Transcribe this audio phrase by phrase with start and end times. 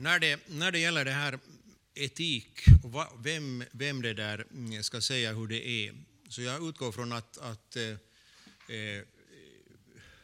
[0.00, 1.38] När det, när det gäller det här
[1.94, 2.64] etik,
[3.18, 5.94] vem, vem det där mm, ska säga hur det är,
[6.28, 7.88] så jag utgår från att, att eh,
[8.76, 9.04] eh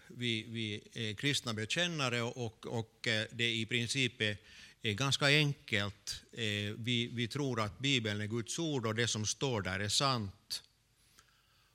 [0.07, 4.37] vi, vi är kristna bekännare och, och eh, det i princip är,
[4.83, 6.23] är ganska enkelt.
[6.33, 9.89] Eh, vi, vi tror att Bibeln är Guds ord och det som står där är
[9.89, 10.63] sant.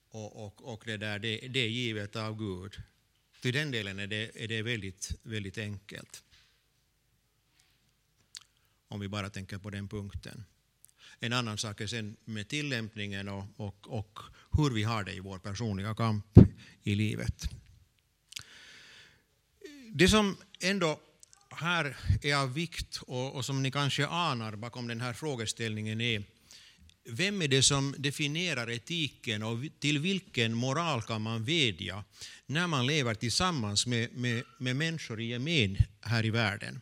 [0.10, 2.82] Och, och, och det, där, det, det är givet av Gud.
[3.42, 6.24] Till den delen är det, är det väldigt, väldigt enkelt.
[8.92, 10.44] Om vi bara tänker på den punkten.
[11.20, 14.20] En annan sak är sen med tillämpningen och, och, och
[14.52, 16.26] hur vi har det i vår personliga kamp
[16.84, 17.50] i livet.
[19.94, 21.00] Det som ändå
[21.50, 26.24] här är av vikt och, och, som ni kanske anar bakom den här frågeställningen är
[27.04, 32.04] vem är det som definierar etiken och till vilken moral kan man vädja
[32.46, 36.82] när man lever tillsammans med, med, med människor i gemen här i världen?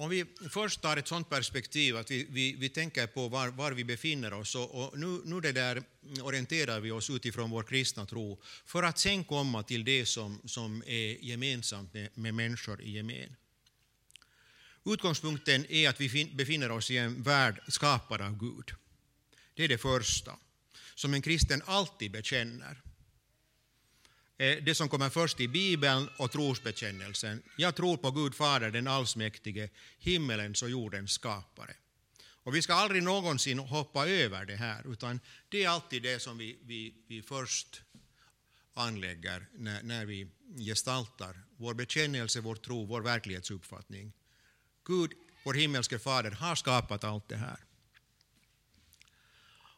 [0.00, 3.72] Om vi först tar ett sådant perspektiv att vi, vi, vi tänker på var, var,
[3.72, 5.82] vi befinner oss och, och nu, nu det där
[6.22, 10.82] orienterar vi oss utifrån vår kristna tro för att sen komma till det som, som
[10.86, 13.36] är gemensamt med, med människor i gemen.
[14.84, 18.70] Utgångspunkten är att vi befinner oss i en värld skapad av Gud.
[19.54, 20.38] Det är det första,
[20.94, 22.82] som en kristen alltid bekänner.
[24.38, 27.42] Eh, det som kommer först i Bibeln och trosbekännelsen.
[27.56, 31.74] Jag tror på Gud Fader, den allsmäktige, himmelens och jordens skapare.
[32.20, 36.38] Och vi ska aldrig någonsin hoppa över det här, utan det är alltid det som
[36.38, 37.82] vi, vi, vi först
[38.74, 44.12] anlägger när, när vi gestaltar vår bekännelse, vår tro, vår verklighetsuppfattning.
[44.84, 45.12] Gud,
[45.44, 47.58] vår himmelske Fader, har skapat allt det här.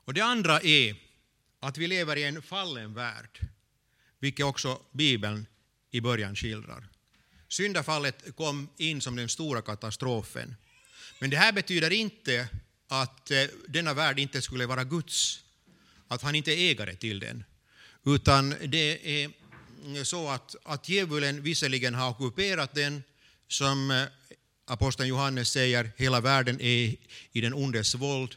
[0.05, 0.97] Och det andra är
[1.61, 3.41] att vi lever i en fallen värld
[4.21, 5.47] vilket också Bibeln
[5.91, 6.89] i början skildrar.
[7.49, 10.57] Syndafallet kom in som den stora katastrofen.
[11.19, 12.48] Men det här betyder inte
[12.89, 15.45] att eh, denna värld inte skulle vara Guds,
[16.09, 17.45] att han inte är ägare till den.
[18.05, 19.30] Utan det är
[20.05, 23.03] så att, att djävulen visserligen har ockuperat den,
[23.48, 24.05] som eh,
[24.64, 26.97] aposteln Johannes säger, hela världen är
[27.33, 28.35] i den ondes våld,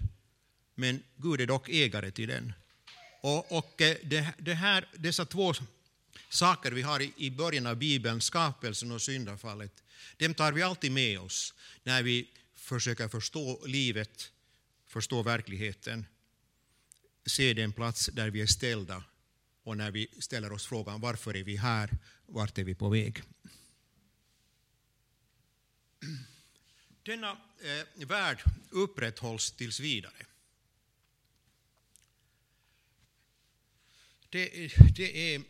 [0.76, 2.54] men Gud är dock ägare till den.
[3.24, 5.54] Och, och eh, det, det här, dessa två
[6.30, 9.84] saker vi har i början av Bibeln, skapelsen och syndafallet,
[10.18, 11.54] dem tar vi alltid med oss
[11.84, 14.32] när vi försöker förstå livet,
[14.88, 16.06] förstå verkligheten,
[17.26, 19.04] se den plats där vi är ställda
[19.64, 21.90] och när vi ställer oss frågan varför är vi här,
[22.26, 23.24] vart är vi på väg?
[27.04, 30.26] Denna eh, värld upprätthålls tills vidare.
[34.34, 35.42] Det, det är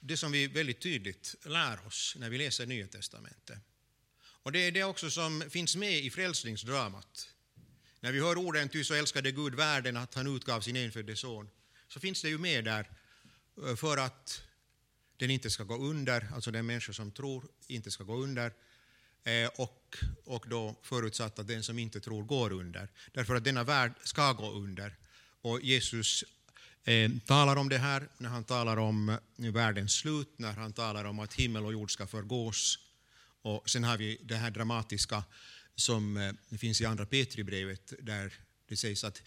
[0.00, 3.58] det som vi väldigt tydligt lär oss när vi läser Nya testamentet.
[4.22, 7.28] Och det är det också som finns med i frälsningsdramat.
[8.00, 11.48] När vi hör orden ”ty så älskade Gud världen att han utgav sin enfödde son”,
[11.88, 12.90] så finns det ju med där
[13.66, 14.42] eh, för att
[15.16, 18.52] den inte ska gå under, alltså den människa som tror inte ska gå under,
[19.24, 22.88] eh, och, och då förutsatt att den som inte tror går under.
[23.12, 24.96] Därför att denna värld ska gå under.
[25.42, 26.24] Och Jesus
[26.84, 29.18] eh, talar om det här när han talar om eh,
[29.52, 32.78] världens slut, när han talar om att himmel och jord ska förgås.
[33.42, 35.24] Och sen har vi det här dramatiska
[35.74, 38.32] som eh, finns i andra Petribrevet där
[38.68, 39.22] det sägs att,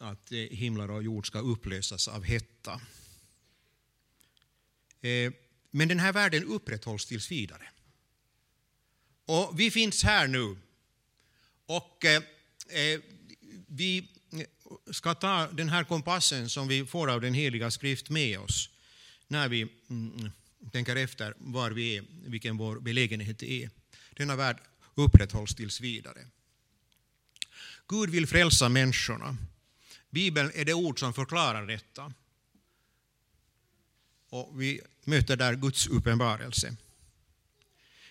[0.00, 2.80] att eh, himlar och jord ska upplösas av hetta.
[5.00, 5.32] Eh,
[5.70, 7.68] men den här världen upprätthålls tills vidare.
[9.24, 10.56] Och vi finns här nu.
[11.66, 13.00] Och eh,
[13.66, 14.08] vi
[14.90, 18.70] ska ta den här kompassen som vi får av den heliga skrift med oss
[19.28, 20.30] när vi mm, mm,
[20.72, 23.70] tänker efter var vi är, vilken vår belägenhet är.
[24.10, 24.58] Denna värld
[24.94, 26.26] upprätthålls tills vidare.
[27.88, 29.36] Gud vill frälsa människorna.
[30.10, 32.12] Bibeln är det ord som förklarar detta.
[34.30, 36.76] Och vi möter där Guds uppenbarelse.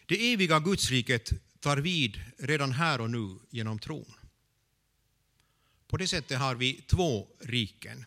[0.05, 4.13] Det eviga Gudsriket tar vid redan här och nu genom tron.
[5.87, 8.05] På det sättet har vi två riken.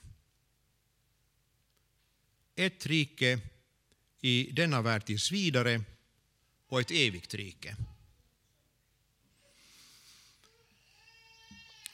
[2.57, 3.41] Ett rike
[4.21, 5.83] i denna värld tills vidare
[6.69, 7.77] och ett evigt rike.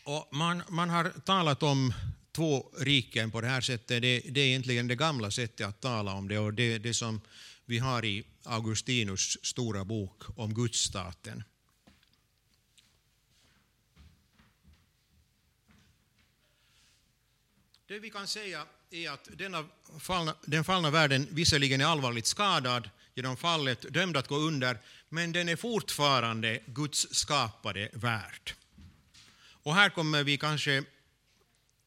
[0.04, 1.92] Och man, man har talat om
[2.32, 4.02] två riken på det här sättet.
[4.02, 7.20] Det, det är egentligen det gamla sättet att tala om det och det, det som
[7.64, 11.42] vi har i Augustinus stora bok om gudsstaten.
[17.88, 19.64] Det vi kan säga är att denna
[19.98, 24.78] fallna, den fallna världen visserligen är allvarligt skadad genom fallet, dömd att gå under,
[25.08, 28.54] men den är fortfarande Guds skapade värld.
[29.62, 30.84] Och här kommer vi kanske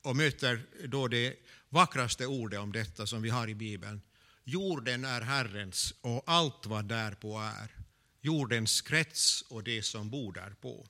[0.02, 1.36] och möter då det
[1.70, 4.02] vackraste ordet om detta som vi har i Bibeln.
[4.44, 7.76] Jorden är Herrens och allt vad därpå är,
[8.22, 10.88] jordens krets och det som bor därpå.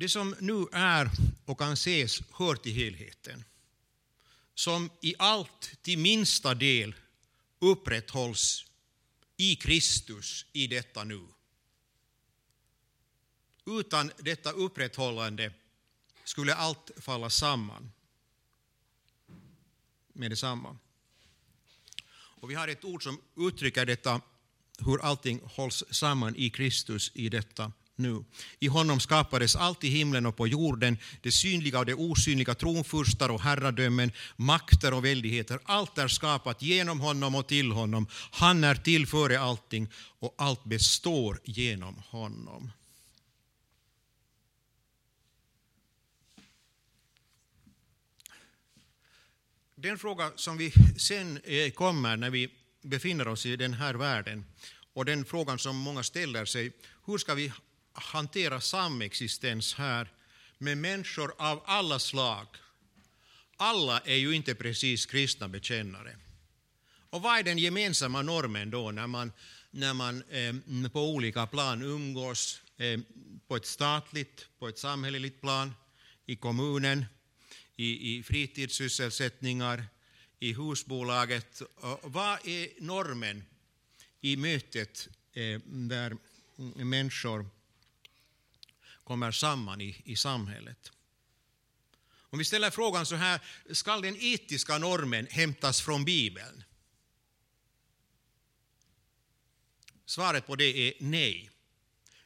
[0.00, 1.10] Det som nu är
[1.44, 3.44] och kan ses hör till helheten,
[4.54, 6.94] som i allt till minsta del
[7.58, 8.66] upprätthålls
[9.36, 11.26] i Kristus i detta nu.
[13.66, 15.52] Utan detta upprätthållande
[16.24, 17.92] skulle allt falla samman
[20.12, 20.78] med detsamma.
[22.12, 24.20] Och vi har ett ord som uttrycker detta,
[24.78, 28.24] hur allting hålls samman i Kristus i detta nu.
[28.58, 33.28] I honom skapades allt i himlen och på jorden, det synliga och det osynliga, tronfurstar
[33.28, 35.58] och herradömen, makter och väldigheter.
[35.64, 38.06] Allt är skapat genom honom och till honom.
[38.30, 39.88] Han är till före allting
[40.18, 42.70] och allt består genom honom.
[49.74, 52.48] Den fråga som vi sen eh, kommer när vi
[52.82, 54.44] befinner oss i den här världen
[54.92, 56.72] och den frågan som många ställer sig,
[57.06, 57.52] hur ska vi
[57.92, 60.12] hantera samexistens här
[60.58, 62.46] med människor av alla slag?
[63.56, 66.16] Alla är ju inte precis kristna bekännare.
[67.10, 69.32] Och vad är den gemensamma normen då när man,
[69.70, 73.00] när man eh, på olika plan umgås eh,
[73.48, 75.74] på ett statligt, på ett samhälleligt plan,
[76.26, 77.04] i kommunen,
[77.76, 79.84] i, i fritidssysselsättningar,
[80.38, 81.62] i husbolaget.
[82.02, 83.44] Vad är normen
[84.20, 86.16] i mötet eh, där
[86.84, 87.46] människor
[89.10, 90.92] kommer samman i, i samhället?
[92.12, 93.40] Om vi ställer frågan så här,
[93.72, 96.64] ska den etiska normen hämtas från Bibeln?
[100.06, 101.50] Svaret på det är nej.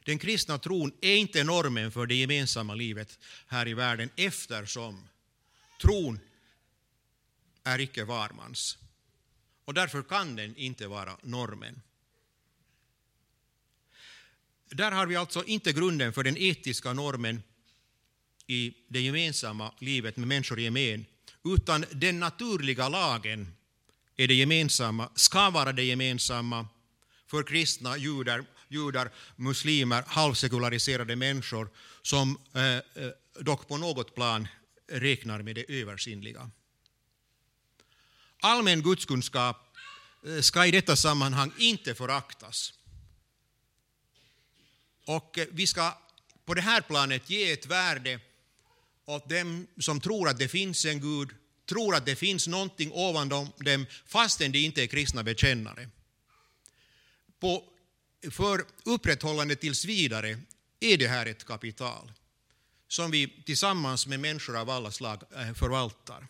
[0.03, 5.07] Den kristna tron är inte normen för det gemensamma livet här i världen eftersom
[5.81, 6.19] Tron
[7.63, 8.77] är icke varmans
[9.65, 11.81] och därför kan den inte vara normen.
[14.69, 17.43] Där har vi alltså inte grunden för den etiska normen
[18.47, 21.05] i det gemensamma livet med människor i gemen,
[21.43, 23.55] utan den naturliga lagen
[24.17, 26.67] är det gemensamma, ska vara det gemensamma
[27.27, 31.69] för kristna, judar, judar muslimer, halvsekulariserade människor
[32.01, 32.81] som eh, eh
[33.39, 34.47] dock på något plan
[34.87, 36.49] räknar med det översinnliga.
[38.41, 39.77] Allmän gudskunskap
[40.27, 42.73] eh, ska i detta sammanhang inte föraktas.
[45.05, 45.97] Och eh, vi ska
[46.45, 48.19] på det här planet ge ett värde
[49.05, 51.29] åt dem som tror att det finns en Gud,
[51.65, 55.89] tror att det finns någonting ovan dem, fastän de inte är kristna bekännare.
[57.39, 57.63] På,
[58.31, 60.39] för upprätthållande tills vidare
[60.79, 62.11] är det här ett kapital
[62.87, 66.27] som vi tillsammans med människor av alla slag eh, förvaltar.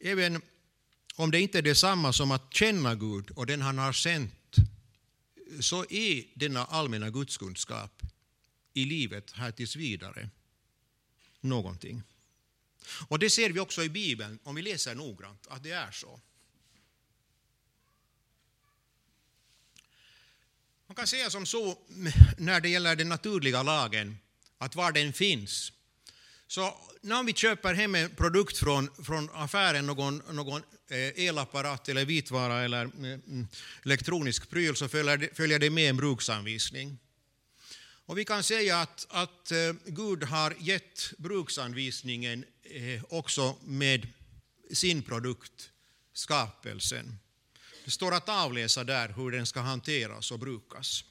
[0.00, 0.42] Även
[1.18, 4.54] om det inte är detsamma som att känna Gud och den han har sänt,
[5.60, 8.02] så är denna allmänna gudskunskap
[8.74, 10.30] i livet här tills vidare
[11.40, 12.02] någonting.
[13.08, 16.20] Och det ser vi också i Bibeln, om vi läser noggrant, att det är så.
[20.86, 21.78] Man kan säga som så
[22.38, 24.18] när det gäller den naturliga lagen,
[24.58, 25.72] att var den finns.
[26.48, 32.04] Så när vi köper hem en produkt från, från affären, någon, någon eh, elapparat eller
[32.04, 33.48] vitvara eller mm,
[33.84, 36.98] elektronisk pryl, så följer det, följer det med en bruksanvisning.
[38.06, 44.08] Och vi kan säga att, att eh, Gud har gett bruksanvisningen eh, också med
[44.72, 45.70] sin produkt,
[46.12, 47.18] skapelsen.
[47.84, 51.04] Det står att avläsa där hur den ska hanteras och brukas.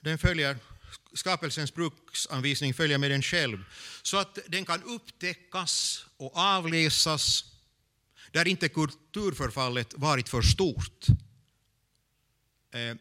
[0.00, 0.58] Den följer,
[1.16, 3.64] skapelsens bruksanvisning följer med den själv,
[4.02, 7.44] så att den kan upptäckas och avläsas
[8.30, 11.06] där inte kulturförfallet varit för stort.
[12.70, 12.96] Eh,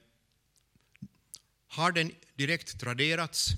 [1.67, 3.49] har den direkt traderats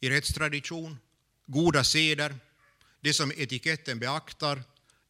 [0.00, 0.98] i rättstradition,
[1.46, 2.34] goda seder,
[3.00, 4.62] det som etiketten beaktar,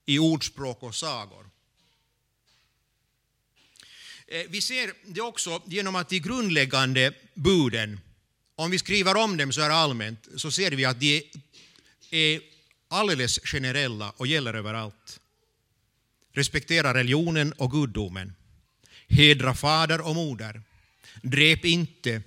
[0.07, 1.51] i ordspråk och sagor.
[4.27, 8.01] Eh, vi ser det också genom att de grundläggande buden,
[8.57, 11.23] om vi skriver om dem så här allmänt, så ser vi att de
[12.11, 12.41] är
[12.89, 15.21] alldeles generella och gäller överallt.
[16.33, 18.35] Respektera religionen och gudomen.
[19.09, 20.63] Hedra fader och moder.
[21.23, 22.23] Dräp inte.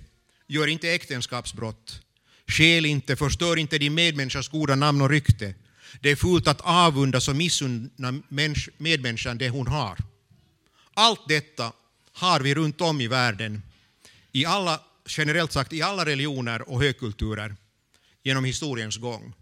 [0.46, 2.00] Gör inte äktenskapsbrott.
[2.46, 5.54] Skäl inte, förstör inte din medmänniskas goda namn och rykte.
[6.00, 8.22] Det är fult att avundas och missunna
[8.78, 9.98] medmänniskan det hon har.
[10.94, 11.72] Allt detta
[12.12, 13.62] har vi runt om i världen,
[14.32, 17.56] i alla, generellt sagt i alla religioner och högkulturer
[18.22, 19.34] genom historiens gång.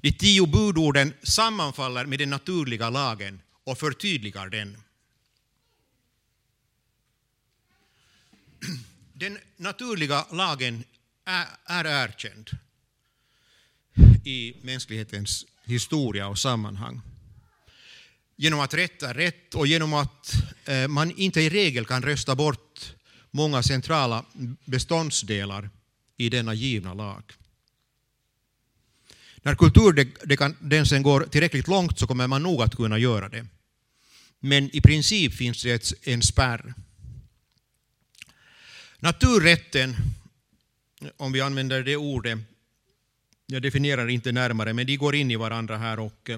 [0.00, 4.76] De tio budorden sammanfaller med den naturliga lagen och förtydligar den.
[9.12, 10.84] Den naturliga lagen
[11.24, 12.50] är, är erkänd
[14.24, 17.00] i mänsklighetens historia och sammanhang.
[18.36, 20.32] Genom att rätt är rätt och genom att
[20.64, 22.94] eh, man inte i regel kan rösta bort
[23.30, 24.24] många centrala
[24.64, 25.70] beståndsdelar
[26.16, 27.22] i denna givna lag.
[29.42, 33.46] När kulturdekandensen går tillräckligt långt så kommer man nog att kunna göra det.
[34.40, 36.74] Men i princip finns det en spärr.
[38.98, 39.96] Naturrätten,
[41.16, 42.38] om vi använder det ordet,
[43.46, 46.30] jag definierar inte närmare, men de går in i varandra här och,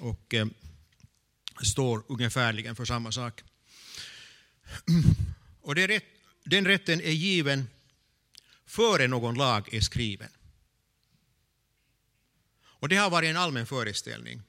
[0.00, 0.46] och eh,
[1.62, 3.42] står ungefärligen för samma sak.
[5.62, 6.04] Och rätt,
[6.44, 7.68] den rätten är given
[8.66, 10.28] före någon lag är skriven.
[12.62, 14.42] Och det har varit en allmän föreställning.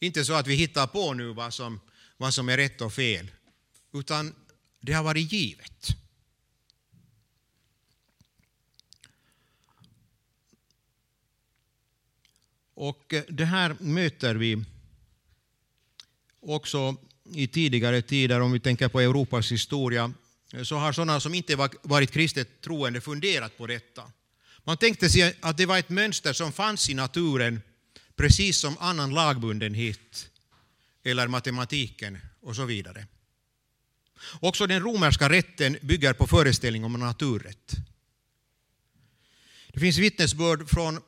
[0.00, 1.80] Inte så att vi hittar på nu vad som,
[2.16, 3.30] vad som är rätt och fel,
[3.92, 4.34] utan
[4.80, 5.86] det har varit givet.
[12.74, 14.64] Och eh, det här möter vi
[16.40, 20.12] också i tidigare tider, om vi tänker på Europas historia,
[20.62, 24.12] så har sådana som inte varit kristet troende funderat på detta.
[24.64, 27.62] Man tänkte sig att det var ett mönster som fanns i naturen,
[28.16, 30.30] precis som annan lagbundenhet
[31.02, 33.06] eller matematiken och så vidare.
[34.40, 37.72] Också den romerska rätten bygger på föreställning om naturrätt.
[39.68, 41.00] Det finns vittnesbörd från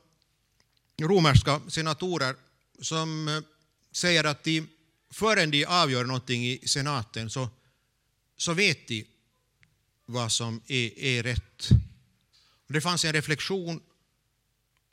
[1.01, 2.35] romerska senatorer
[2.81, 3.41] som eh,
[3.91, 4.67] säger att de,
[5.11, 7.49] förrän de avgör någonting i senaten så,
[8.37, 9.05] så vet de
[10.05, 11.71] vad som är, är rätt
[12.67, 13.81] det fanns en reflektion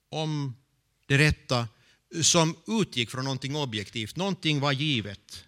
[0.09, 0.57] om
[1.07, 1.69] det rätta
[2.23, 5.45] som utgick från någonting objektivt, någonting var givet.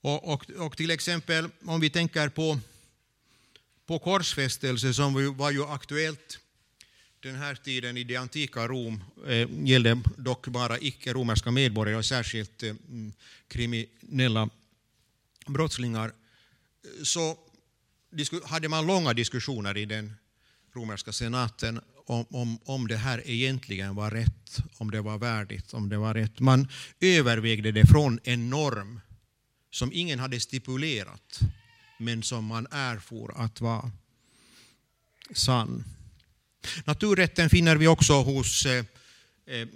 [0.00, 2.60] Och, och, och till exempel om vi tänker på,
[3.86, 6.38] på korsfästelse som var ju aktuellt
[7.20, 12.62] den här tiden i det antika Rom eh, gällde dock bara icke-romerska medborgare och särskilt
[12.62, 13.12] eh, mm,
[13.48, 14.50] kriminella
[15.46, 16.12] brottslingar.
[17.02, 17.38] Så
[18.44, 20.14] hade man långa diskussioner i den
[20.74, 25.88] romerska senaten om, om, om det här egentligen var rätt, om det var värdigt, om
[25.88, 26.40] det var rätt.
[26.40, 26.68] Man
[27.00, 29.00] övervägde det från en norm
[29.70, 31.40] som ingen hade stipulerat,
[31.98, 33.90] men som man erfor att vara
[35.34, 35.84] sann.
[36.84, 38.84] Naturrätten finner vi också hos eh,
[39.46, 39.68] eh,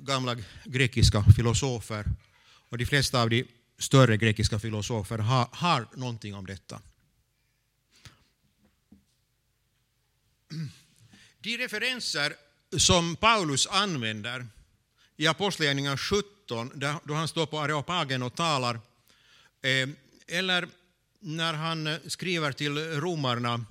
[0.00, 2.04] gamla grekiska filosofer,
[2.68, 3.44] och de flesta av de
[3.78, 6.80] större grekiska filosofer har, har någonting om detta.
[11.40, 12.34] De referenser
[12.78, 14.46] som Paulus använder
[15.16, 18.74] i Apostlagärningarna 17, då han står på Areopagen och talar,
[19.62, 19.88] eh,
[20.26, 20.68] eller
[21.20, 23.64] när han eh, skriver till romarna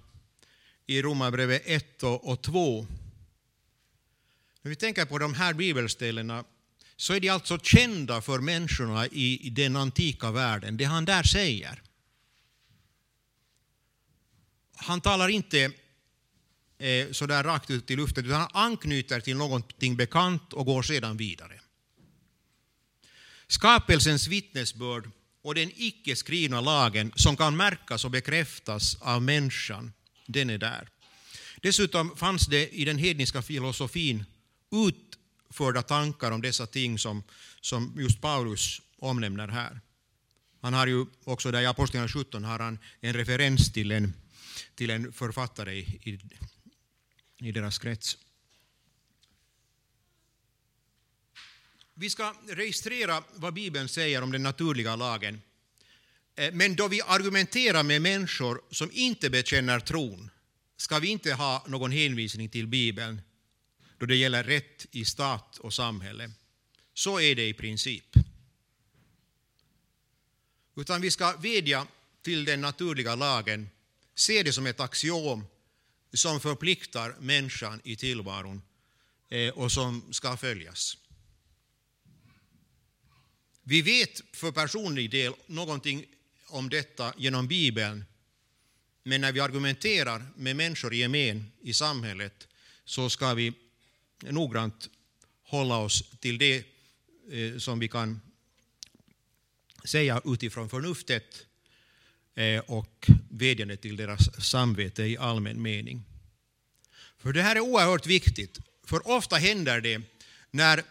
[0.86, 2.88] i Romarbrevet 1 och 2.
[4.62, 6.43] När vi tänker på de här bibelställena
[6.95, 11.81] så är de alltså kända för människorna i den antika världen, det han där säger.
[14.75, 15.71] Han talar inte
[16.79, 21.17] eh, sådär rakt ut i luften, utan han anknyter till någonting bekant och går sedan
[21.17, 21.59] vidare.
[23.48, 25.09] Skapelsens vittnesbörd
[25.41, 29.93] och den icke skrivna lagen som kan märkas och bekräftas av människan,
[30.25, 30.89] den är där.
[31.62, 34.25] Dessutom fanns det i den hedniska filosofin
[34.71, 37.24] utförda tankar om dessa ting som,
[37.62, 39.79] som just Paulus omnämner här.
[40.62, 44.13] Han har ju också där i Apostlagärningarna 17 har han en referens till en,
[44.75, 46.19] till en författare i, i
[47.39, 48.17] i deras krets.
[51.93, 55.41] Vi ska registrera vad Bibeln säger om den naturliga lagen.
[56.36, 60.29] Eh, men då vi argumenterar med människor som inte bekänner tron
[60.77, 63.22] ska vi inte ha någon hänvisning till Bibeln
[63.98, 66.31] då det gäller rätt i stat och samhälle.
[66.93, 68.05] Så är det i princip.
[70.75, 71.88] Utan vi ska vädja
[72.22, 73.69] till den naturliga lagen,
[74.15, 75.46] se det som ett axiom
[76.13, 78.62] som förpliktar människan i tillvaron
[79.30, 80.98] eh, och som ska följas.
[83.63, 86.06] Vi vet för personlig del någonting
[86.48, 88.06] om detta genom Bibeln
[89.04, 92.48] Men när vi argumenterar med människor i gemen i samhället
[92.86, 93.54] så ska vi
[94.20, 94.89] noggrant
[95.44, 96.63] hålla oss till det
[97.32, 98.22] eh, som vi kan
[99.84, 101.46] säga utifrån förnuftet
[102.39, 106.03] Eh, och vädjande till deras samvete i allmän mening.
[107.17, 110.01] För det här är oerhört viktigt, för ofta händer det
[110.51, 110.84] när,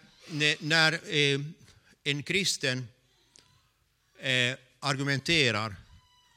[0.60, 1.40] när eh,
[2.04, 2.88] en kristen
[4.18, 5.76] eh, argumenterar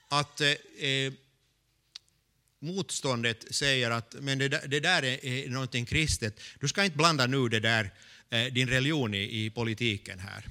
[0.10, 0.42] att
[2.60, 6.98] motståndet säger att men det, där, det där är, är någonting kristet, du ska inte
[6.98, 7.92] blanda nu det där,
[8.50, 10.46] din religion i, i politiken här.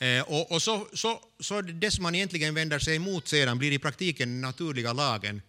[0.00, 3.72] Eh, och, och så, så, så det som man egentligen vänder sig emot sedan blir
[3.72, 5.42] i praktiken den naturliga lagen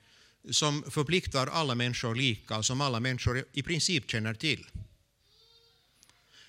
[0.52, 4.66] som förpliktar alla människor lika och som alla människor i princip känner till.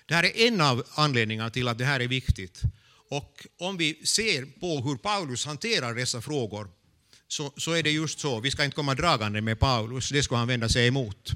[0.05, 2.61] Det här är en av anledningarna till att det här är viktigt.
[3.09, 6.69] Och om vi ser på hur Paulus hanterar dessa frågor
[7.27, 8.39] så, så är det just så.
[8.39, 11.31] Vi ska inte komma dragande med Paulus, det ska han vända sig emot.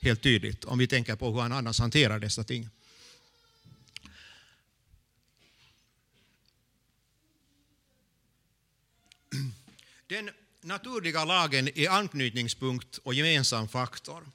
[0.00, 2.68] Helt tydligt, om vi tänker på hur han annars hanterar dessa ting.
[10.06, 14.26] Den naturliga lagen är anknytningspunkt och gemensam faktor.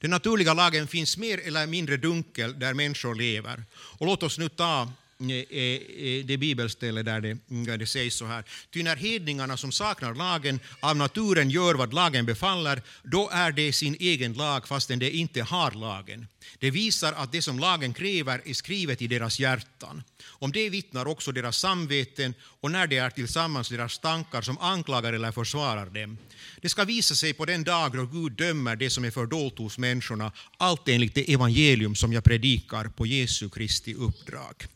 [0.00, 3.64] Den naturliga lagen finns mer eller mindre dunkel där människor lever.
[3.72, 8.16] Och låt oss nu ta Eh, eh, eh, det bibelställe där det, där det sägs
[8.16, 8.44] så här.
[8.70, 13.72] Ty när hedningarna som saknar lagen av naturen gör vad lagen befaller, då är det
[13.72, 16.26] sin egen lag fastän de inte har lagen.
[16.58, 20.02] Det visar att det som lagen kräver är skrivet i deras hjärtan.
[20.24, 25.12] Om det vittnar också deras samveten och när det är tillsammans deras tankar som anklagar
[25.12, 26.18] eller försvarar dem.
[26.60, 29.78] Det ska visa sig på den dag då Gud dömer det som är fördolt hos
[29.78, 34.75] människorna, allt enligt det evangelium som jag predikar på Jesu Kristi uppdrag.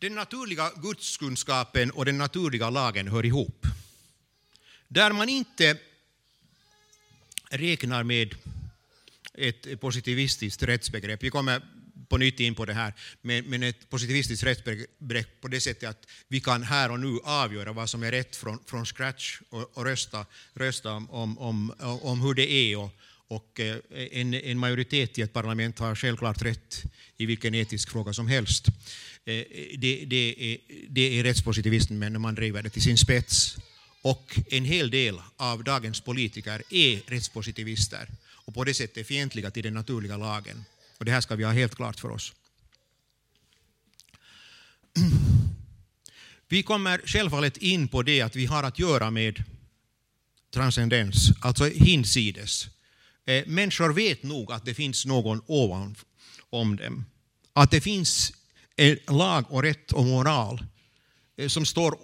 [0.00, 3.66] Den naturliga gudskunskapen och den naturliga lagen hör ihop.
[4.88, 5.78] Där man inte
[7.50, 8.34] räknar med
[9.34, 11.22] ett positivistiskt rättsbegrepp.
[11.22, 11.62] Vi kommer
[12.08, 16.40] på nytt in på det här, men ett positivistiskt rättsbegrepp på det sättet att vi
[16.40, 20.26] kan här och nu avgöra vad som är rätt från, från scratch och, och rösta,
[20.54, 22.78] rösta om, om, om, om hur det är.
[22.78, 22.90] Och,
[23.28, 26.82] och eh, en, en majoritet i ett parlament har självklart rätt
[27.16, 28.66] i vilken etisk fråga som helst.
[29.24, 33.56] Eh, eh, det, det, är, det är rättspositivismen när man driver det till sin spets.
[34.02, 39.62] Och en hel del av dagens politiker är rättspositivister och på det sättet fientliga till
[39.62, 40.64] den naturliga lagen.
[40.98, 42.32] Och det här ska vi ha helt klart för oss.
[46.48, 49.44] Vi kommer självfallet in på det att vi har att göra med
[50.54, 52.66] transcendens, alltså hinsides.
[53.46, 55.96] Människor vet nog att det finns någon ovan
[56.50, 57.04] om dem.
[57.52, 58.32] Att det finns
[59.08, 60.64] lag och rätt och moral
[61.36, 61.98] eh, som står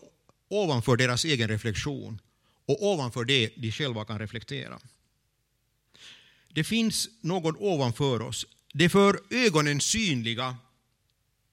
[0.48, 2.20] ovanför deras egen reflektion
[2.66, 4.78] och ovanför det de själva kan reflektera.
[6.48, 8.46] Det finns någon ovanför oss.
[8.72, 10.56] Det för ögonen synliga,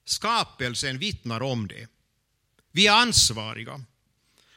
[0.04, 1.88] skapelsen vittnar om det.
[2.72, 3.84] Vi är ansvariga.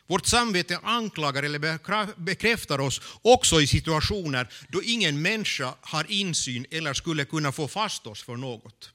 [0.07, 6.93] Vårt samvete anklagar eller bekräftar oss också i situationer då ingen människa har insyn eller
[6.93, 8.91] skulle kunna få fast oss för något.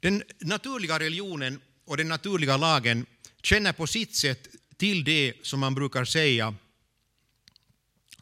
[0.00, 3.06] Den naturliga religionen och den naturliga lagen
[3.42, 6.54] känner på sitt sätt till det som man brukar säga,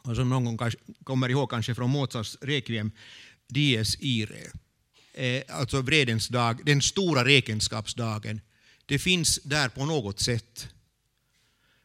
[0.01, 0.71] och som någon gång
[1.03, 2.91] kommer ihåg kanske från Mozarts Requiem,
[3.47, 4.51] dies ire,
[5.13, 8.41] eh, alltså vredens dag, den stora räkenskapsdagen.
[8.85, 10.67] Det finns där på något sätt.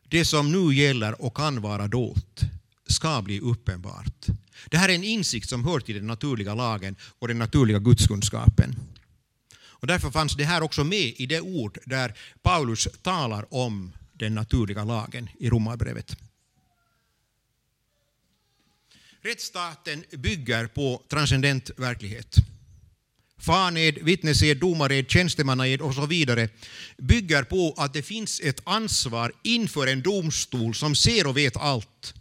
[0.09, 2.41] Det som nu gäller och kan vara dolt
[2.87, 4.27] ska bli uppenbart.
[4.71, 8.77] Det här är en insikt som hör till den naturliga lagen och den naturliga gudskunskapen.
[9.83, 14.35] Och därför fanns det här också med i det ord där Paulus talar om den
[14.35, 16.17] naturliga lagen i Romarbrevet.
[19.23, 22.37] Rättsstaten bygger på transcendent verklighet.
[23.39, 26.49] Faned, vittnesed, domared, tjänstemannaed och så vidare
[26.97, 32.15] bygger på att det finns ett ansvar inför en domstol som ser och vet allt.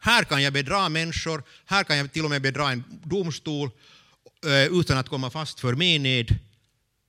[0.00, 3.70] Här kan jag bedra människor, här kan jag till och med bedra en domstol
[4.44, 6.38] eh, utan att komma fast för mened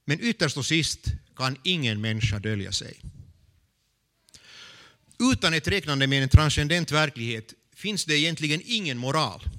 [0.10, 1.00] men ytterst och sist
[1.36, 3.00] kan ingen människa dölja sig.
[5.20, 9.50] Utan ett räknande med en transcendent verklighet finns det egentligen ingen moral.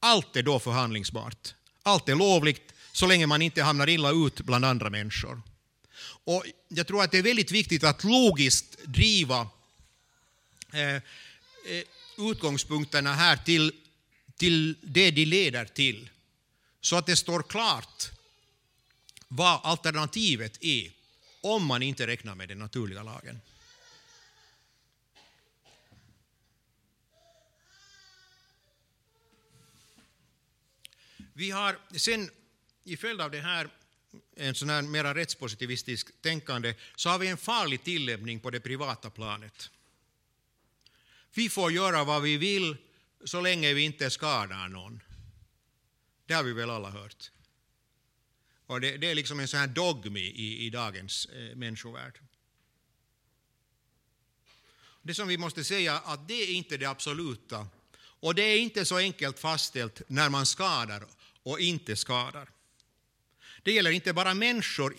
[0.00, 1.54] Allt är då förhandlingsbart.
[1.82, 5.42] Allt är lovligt så länge man inte hamnar illa ut bland andra människor.
[6.24, 9.48] Och jag tror att det är väldigt viktigt att logiskt driva
[10.72, 11.02] eh, eh
[12.18, 13.72] utgångspunkterna här till,
[14.36, 16.10] till det de leder till.
[16.80, 18.15] Så att det står klart
[19.28, 20.92] vad alternativet är
[21.40, 23.40] om man inte räknar med den naturliga lagen.
[31.32, 32.30] Vi har sen
[32.84, 33.68] i följd av det här
[34.36, 39.10] en sån här mera rättspositivistisk tänkande så har vi en farlig tillämpning på det privata
[39.10, 39.70] planet.
[41.34, 42.76] Vi får göra vad vi vill
[43.24, 45.02] så länge vi inte skadar någon.
[46.26, 47.30] Det har vi väl alla hört.
[48.66, 52.18] Och det, det är liksom en sån här dogm i, i dagens eh, människovärld.
[55.02, 57.66] Det som vi måste säga att det är inte det absoluta
[57.98, 61.06] och det är inte så enkelt fastställt när man skadar
[61.42, 62.48] och inte skadar.
[63.62, 64.96] Det gäller inte bara människor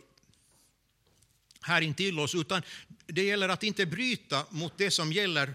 [1.61, 2.61] här intill oss, utan
[3.05, 5.53] det gäller att inte bryta mot det som gäller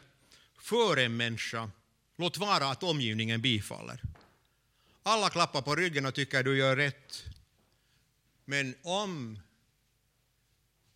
[0.58, 1.70] för en människa,
[2.16, 4.02] låt vara att omgivningen bifaller.
[5.02, 7.24] Alla klappar på ryggen och tycker du gör rätt.
[8.44, 9.38] Men om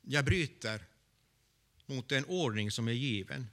[0.02, 0.85] jag bryter
[1.87, 3.46] mot en ordning som är given,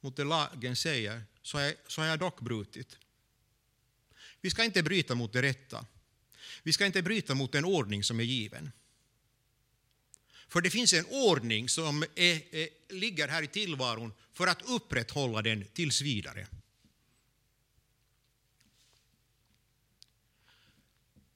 [0.00, 2.98] mot det lagen säger, så har jag, så har jag dock brutit.
[4.40, 5.86] Vi ska inte bryta mot det rätta.
[6.62, 8.72] Vi ska inte bryta mot en ordning som är given.
[10.48, 15.42] För det finns en ordning som är, är, ligger här i tillvaron för att upprätthålla
[15.42, 16.46] den tills vidare.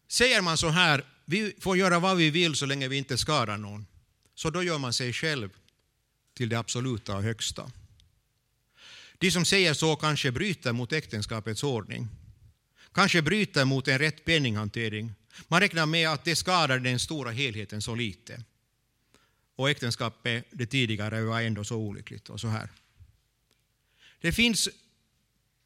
[0.09, 3.59] Säger man så här, vi får göra vad vi vill så länge vi inte skadar
[3.59, 3.87] någon,
[4.35, 5.51] så då gör man sig själv
[6.35, 7.71] till det absoluta och högsta.
[9.19, 12.09] De som säger så kanske bryter mot äktenskapets ordning,
[12.93, 15.13] kanske bryter mot en rätt penninghantering.
[15.49, 18.43] Man räknar med att det skadar den stora helheten så lite.
[19.57, 22.69] Och äktenskapet, det tidigare, var ändå så olyckligt och så här.
[24.21, 24.69] Det finns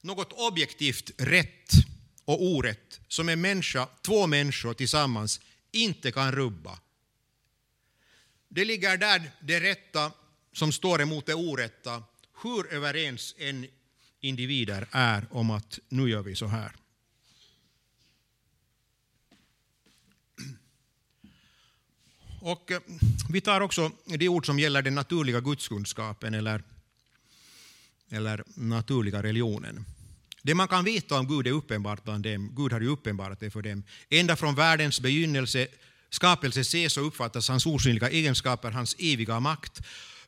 [0.01, 1.73] något objektivt rätt
[2.25, 5.41] och orätt som en människa, två människor tillsammans
[5.73, 6.79] inte kan rubba.
[8.49, 10.13] Det ligger där det rätta
[10.53, 12.03] som står emot det orätta,
[12.43, 13.67] hur överens en
[14.21, 16.73] individer är om att nu gör vi så här.
[22.41, 22.81] Och eh,
[23.31, 26.63] vi tar också de ord som gäller den naturliga gudskunskapen eller,
[28.11, 29.85] eller naturliga religionen.
[30.43, 32.55] Det man kan veta om Gud är uppenbart bland dem.
[32.57, 33.83] Gud har ju uppenbarat det för dem.
[34.11, 35.67] Ända från världens begynnelse,
[36.11, 39.81] skapelse ses och uppfattas hans osynliga egenskaper, hans eviga makt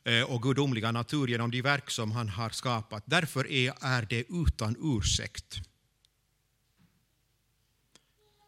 [0.03, 3.03] eh, och gudomliga natur genom de verk som han har skapat.
[3.05, 5.61] Därför är det utan ursäkt.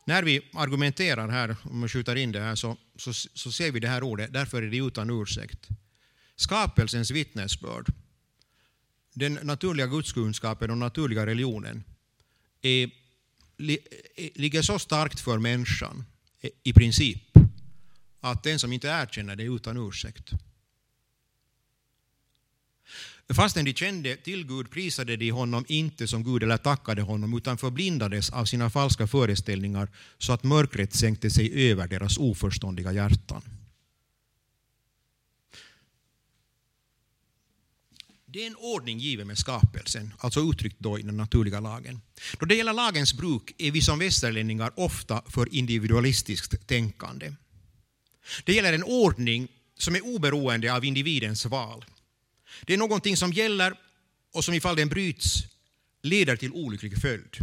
[0.06, 3.80] När vi argumenterar här, om man skjuter in det här, så, så, så ser vi
[3.80, 5.68] det här ordet, därför är det utan ursäkt.
[6.36, 7.94] Skapelsens vittnesbörd,
[9.14, 11.84] den naturliga gudskunskapen och naturliga religionen
[12.62, 16.06] är, eh, ligger så starkt för människan,
[16.42, 17.38] eh, i princip,
[18.20, 20.32] att den som inte erkänner det är utan ursäkt.
[23.34, 27.58] Fastän de kände till Gud prisade de honom inte som Gud eller tackade honom utan
[27.58, 33.42] förblindades av sina falska föreställningar så att mörkret sänkte sig över deras oförståndiga hjärtan.
[38.34, 42.02] Det är en ordning given med skapelsen, alltså uttryckt då i den naturliga lagen.
[42.40, 47.34] Då det gäller lagens bruk är vi som västerlänningar ofta för individualistiskt tänkande.
[48.44, 51.86] Det gäller en ordning som är oberoende av individens val.
[52.62, 53.74] Det är någonting som gäller
[54.34, 55.44] och som ifall den bryts
[56.02, 57.38] leder till olycklig följd.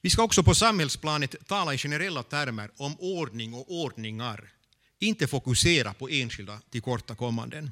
[0.00, 4.52] Vi ska också på samhällsplanet tala i generella termer om ordning och ordningar,
[4.98, 7.70] inte fokusera på enskilda tillkortakommanden.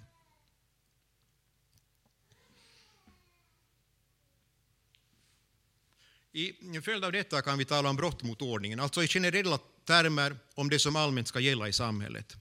[6.38, 10.36] I följd av detta kan vi tala om brott mot ordningen, alltså i generella termer
[10.54, 12.36] om det som allmänt ska gälla i samhället.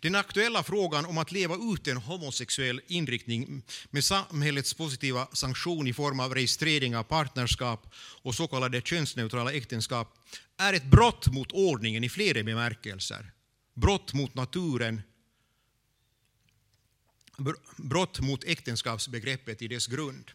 [0.00, 5.92] Den aktuella frågan om att leva ut en homosexuell inriktning med samhällets positiva sanktion i
[5.92, 10.14] form av registrering av partnerskap och så kallade könsneutrala äktenskap
[10.56, 13.32] är ett brott mot ordningen i flera bemärkelser.
[13.74, 15.02] Brott mot naturen,
[17.76, 20.30] brott mot äktenskapsbegreppet i dess grund.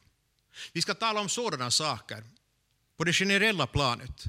[0.73, 2.23] Vi ska tala om sådana saker
[3.01, 4.23] på det generella planet.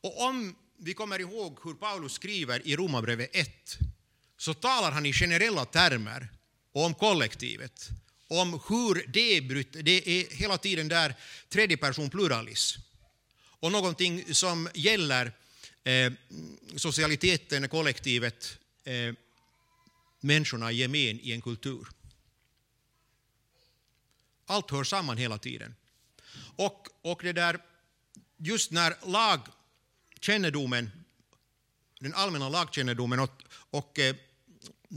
[0.00, 3.78] Och om vi kommer ihåg hur Paulus skriver i Romarbrevet 1
[4.38, 6.28] så talar han i generella termer
[6.72, 7.88] om kollektivet,
[8.28, 11.14] om hur det är, det är hela tiden där
[11.48, 12.76] tredje person pluralis
[13.60, 15.32] och någonting som gäller
[15.84, 16.12] eh,
[16.76, 19.14] socialiteten, kollektivet, eh,
[20.20, 21.88] människorna i gemen i en kultur.
[24.46, 25.74] Allt hör samman hela tiden.
[26.56, 27.60] Och, och det där,
[28.38, 30.90] just när lagkännedomen
[32.00, 34.16] den allmänna lagkännedomen och, och eh,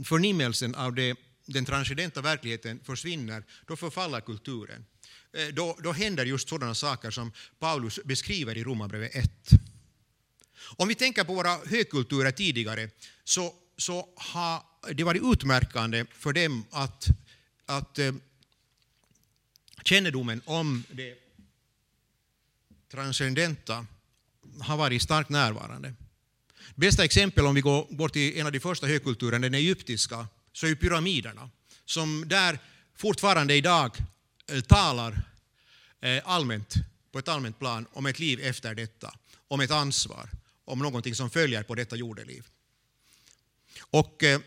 [0.04, 4.86] förnimmelsen av det, den transcendenta verkligheten försvinner, då förfaller kulturen.
[5.32, 9.30] Eh, då, då händer just sådana saker som Paulus beskriver i Romarbrevet 1.
[10.76, 12.90] Om vi tänker på våra högkulturer tidigare
[13.24, 17.06] så, så har det varit utmärkande för dem att,
[17.66, 18.12] att eh,
[19.84, 21.29] kännedomen om det
[22.90, 23.86] transcendenta
[24.60, 25.94] har varit starkt närvarande.
[26.74, 30.66] Bästa exempel om vi går bort till en av de första högkulturerna, den egyptiska, så
[30.66, 31.50] är pyramiderna,
[31.84, 32.58] som där
[32.96, 33.96] fortfarande idag
[34.46, 35.22] eh, talar
[36.00, 36.74] eh, allmänt,
[37.12, 39.14] på ett allmänt plan om ett liv efter detta,
[39.48, 40.30] om ett ansvar,
[40.64, 42.46] om någonting som följer på detta jordeliv.
[43.80, 44.40] Och eh,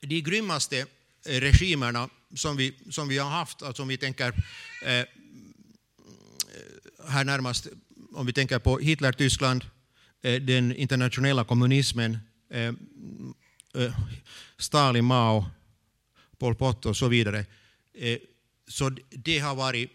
[0.00, 0.86] de grymmaste
[1.24, 4.34] regimerna som vi, som vi har haft, alltså om vi tänker
[7.08, 7.66] här närmast,
[8.12, 9.64] om vi tänker på Hitler-Tyskland,
[10.22, 12.18] eh, den internationella kommunismen,
[12.50, 12.74] eh,
[13.74, 13.94] eh,
[14.58, 15.46] Stalin, Mao,
[16.38, 17.46] Pol Pot och så vidare.
[18.68, 19.90] Så det har varit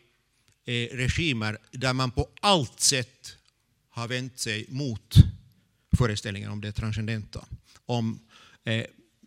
[0.92, 3.38] regimer där man på allt sätt
[3.90, 5.16] har vänt sig mot
[5.98, 7.46] föreställningen om det transcendenta,
[7.86, 8.20] om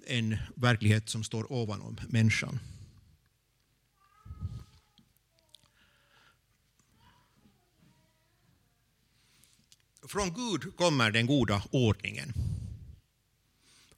[0.06, 2.58] en verklighet som står ovanom människan.
[10.08, 12.32] Från Gud kommer den goda ordningen.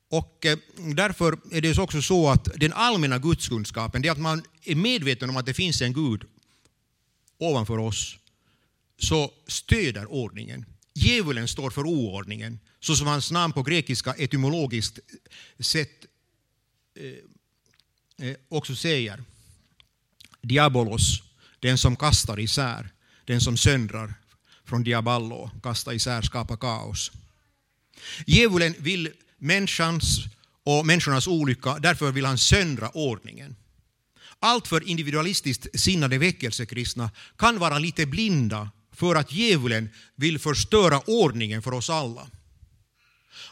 [0.09, 0.59] Och eh,
[0.95, 5.31] därför är det också så att den allmänna gudskunskapen, det är att man är medveten
[5.31, 6.25] om att det finns en Gud
[7.39, 8.17] ovanför oss,
[8.99, 10.65] så stöder ordningen.
[10.95, 14.99] Djävulen står för oordningen, så som hans namn på grekiska etymologiskt
[15.59, 16.07] sätt
[16.95, 19.25] eh, eh, också säger.
[20.43, 21.23] Diabolos,
[21.61, 22.89] den som kastar isär,
[23.25, 24.15] den som söndrar,
[24.69, 27.13] från diaballo, kasta isär, skapa kaos.
[28.27, 30.19] Djävulen vill människans
[30.65, 33.57] och människornas olycka, därför vill han söndra ordningen.
[34.41, 41.75] Alltför individualistiskt sinnade väckelsekristna kan vara lite blinda för att djävulen vill förstöra ordningen för
[41.75, 42.27] oss alla.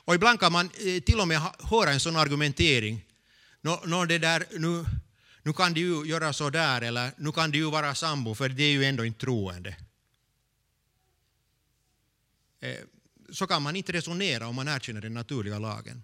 [0.04, 3.04] Och ibland kan man eh, till och med höra en sån argumentering.
[3.60, 4.84] Nå, nå det där, nu,
[5.42, 8.48] nu kan du ju göra så där, eller nu kan du ju vara sambo, för
[8.48, 9.76] det är ju ändå inte troende.
[12.60, 12.76] Eh,
[13.30, 16.02] så kan man inte resonera om man erkänner den naturliga lagen.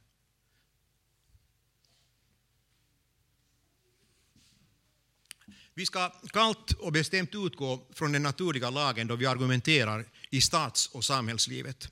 [5.75, 10.87] Vi ska kallt och bestämt utgå från den naturliga lagen då vi argumenterar i stats
[10.87, 11.88] och samhällslivet.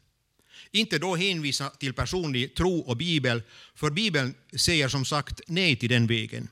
[0.70, 3.42] Inte då hänvisa till personlig tro och Bibel,
[3.74, 6.48] för Bibeln säger som sagt nej till den vägen.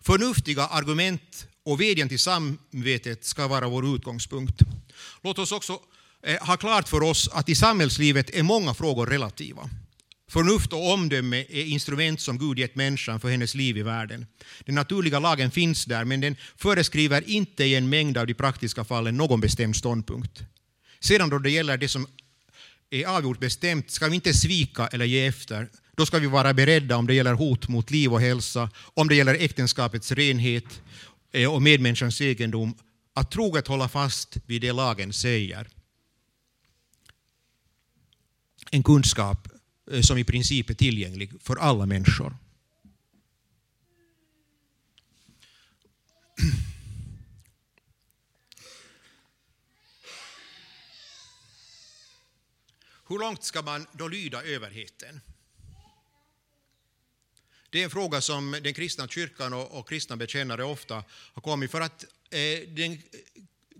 [0.00, 4.62] Förnuftiga argument och vädjan till samvetet ska vara vår utgångspunkt.
[5.22, 5.80] Låt oss också
[6.22, 9.70] Eh, ha klart för oss att i samhällslivet är många frågor relativa.
[10.30, 14.26] Förnuft och omdöme är instrument som Gud gett människan för hennes liv i världen.
[14.64, 18.84] Den naturliga lagen finns där, men den föreskriver inte i en mängd av de praktiska
[18.84, 20.42] fallen någon bestämd ståndpunkt.
[21.00, 22.06] Sedan då det gäller det som
[22.90, 25.68] är avgjort bestämt ska vi inte svika eller ge efter.
[25.96, 29.14] Då ska vi vara beredda om det gäller hot mot liv och hälsa, om det
[29.14, 30.80] gäller äktenskapets renhet
[31.32, 32.74] eh, och medmänniskans egendom,
[33.14, 35.68] att troget hålla fast vid det lagen säger
[38.70, 39.48] en kunskap
[39.90, 42.36] eh, som i princip är tillgänglig för alla människor.
[53.08, 55.20] Hur långt ska man då lyda överheten?
[57.70, 61.70] Det är en fråga som den kristna kyrkan och, och kristna bekännare ofta har kommit
[61.70, 63.02] för att eh, den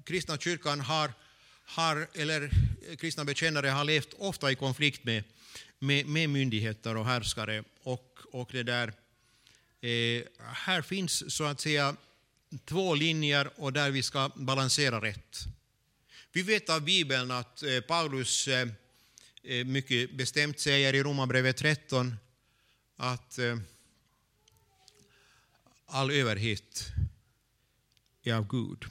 [0.05, 1.13] kristna kyrkan har
[1.71, 2.51] har, eller
[2.89, 5.25] eh, kristna bekännare har levt ofta i konflikt med,
[5.79, 7.65] med, med myndigheter och härskare.
[7.83, 8.89] Och, och det där,
[9.81, 11.97] eh, här finns så att säga
[12.65, 15.39] två linjer och där vi ska balansera rätt.
[16.33, 18.69] Vi vet av Bibeln att eh, Paulus eh,
[19.43, 22.17] eh mycket bestämt säger i Romarbrevet 13
[22.97, 23.59] att eh,
[25.87, 26.87] all överhet
[28.23, 28.85] är av Gud.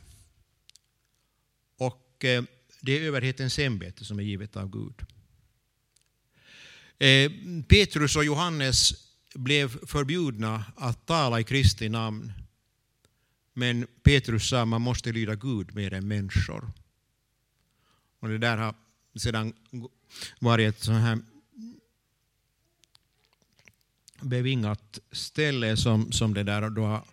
[1.78, 2.44] Och eh,
[2.82, 5.06] det är överhetens ämbete som är givet av Gud.
[6.98, 7.32] Eh,
[7.68, 8.94] Petrus och Johannes
[9.36, 12.32] blev förbjudna att tala i Kristi namn.
[13.54, 16.72] Men Petrus sa att man måste lyda Gud mer än människor.
[18.20, 18.76] Och det där har
[19.16, 19.54] sedan
[20.40, 21.20] varit ett sånt här
[24.22, 27.04] bevingat ställe som, som det där då har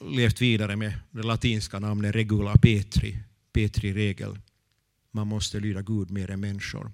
[0.00, 3.18] levt vidare med det latinska namnet regula petri,
[3.52, 4.38] petri regel.
[5.12, 6.92] Man måste lyda Gud mer än människor.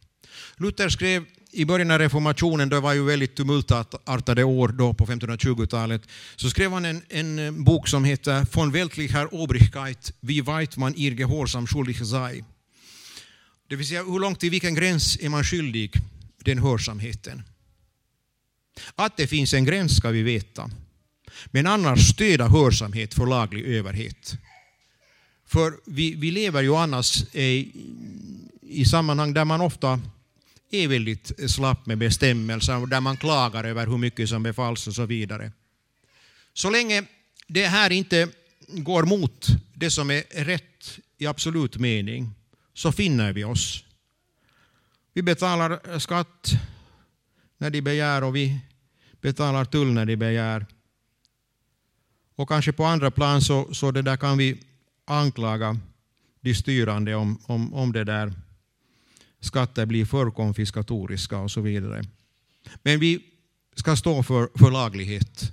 [0.57, 6.03] Luther skrev i början av reformationen, det var ju väldigt tumultartade år då på 1520-talet,
[6.37, 10.95] så skrev han en, en eh, bok som heter Von weltlicher Obrigkeit, wie weit man
[10.97, 12.45] ihr Gehorsam schuldig sei.
[13.69, 15.93] Det vill säga hur långt till vilken gräns är man skyldig
[16.45, 17.43] den hörsamheten.
[18.95, 20.71] Att det finns en gräns ska vi veta.
[21.47, 24.35] Men annars stöda hörsamhet för laglig överhet.
[25.47, 27.73] För vi, vi lever ju annars i,
[28.61, 30.01] i sammanhang där man ofta
[30.71, 34.95] är väldigt slapp med bestämmelser och där man klagar över hur mycket som befalls och
[34.95, 35.53] så vidare.
[36.53, 37.05] Så länge
[37.47, 38.29] det här inte
[38.69, 42.31] går mot det som är rätt i absolut mening
[42.75, 43.85] så finner vi oss.
[45.13, 46.53] Vi betalar skatt
[47.59, 48.61] när de begär och vi
[49.21, 50.67] betalar tull när de begär.
[52.37, 54.61] Och kanske på andra plan så, så det där kan vi
[55.05, 55.79] anklaga
[56.41, 58.33] de styrande om, om, om det där
[59.41, 62.05] skatter blir för konfiskatoriska och så vidare.
[62.83, 63.25] Men vi
[63.75, 65.53] ska stå för, för laglighet.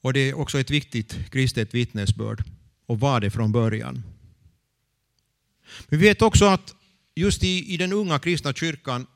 [0.00, 2.44] Och det är också ett viktigt kristet vittnesbörd
[2.86, 4.02] och var det från början.
[5.88, 6.74] Men vi vet också att
[7.14, 9.06] just i, i den unga kristna kyrkan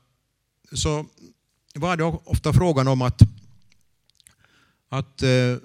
[0.71, 1.05] så
[1.75, 3.21] var det ofta frågan om att,
[4.89, 5.57] att eh,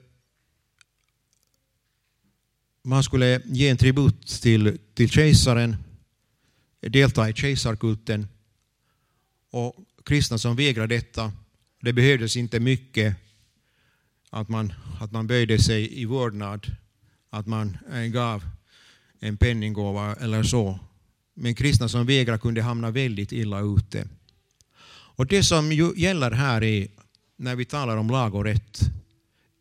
[2.87, 5.77] man skulle ge en tribut till, till kejsaren,
[6.81, 8.29] delta i kejsarkulten.
[9.51, 11.33] Och kristna som vägrade detta,
[11.81, 13.17] det behövdes inte mycket
[14.31, 16.67] att man, att man böjde sig i vördnad,
[17.31, 18.45] att man eh, gav
[19.21, 20.79] en penninggåva eller så.
[21.35, 24.09] Men kristna som vägrade kunde hamna väldigt illa ute.
[25.17, 26.89] Och det som gäller här är,
[27.37, 28.81] när vi talar om lag och rätt,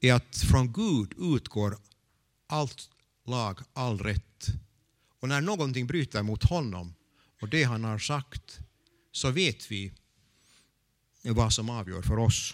[0.02, 1.78] är att från Gud utgår
[2.48, 2.90] allt
[3.26, 4.48] lag, all rätt.
[5.20, 6.94] Och när någonting bryter mot honom
[7.42, 8.60] och det han har sagt
[9.12, 9.92] så vet vi
[11.24, 12.54] vad som avgör för oss.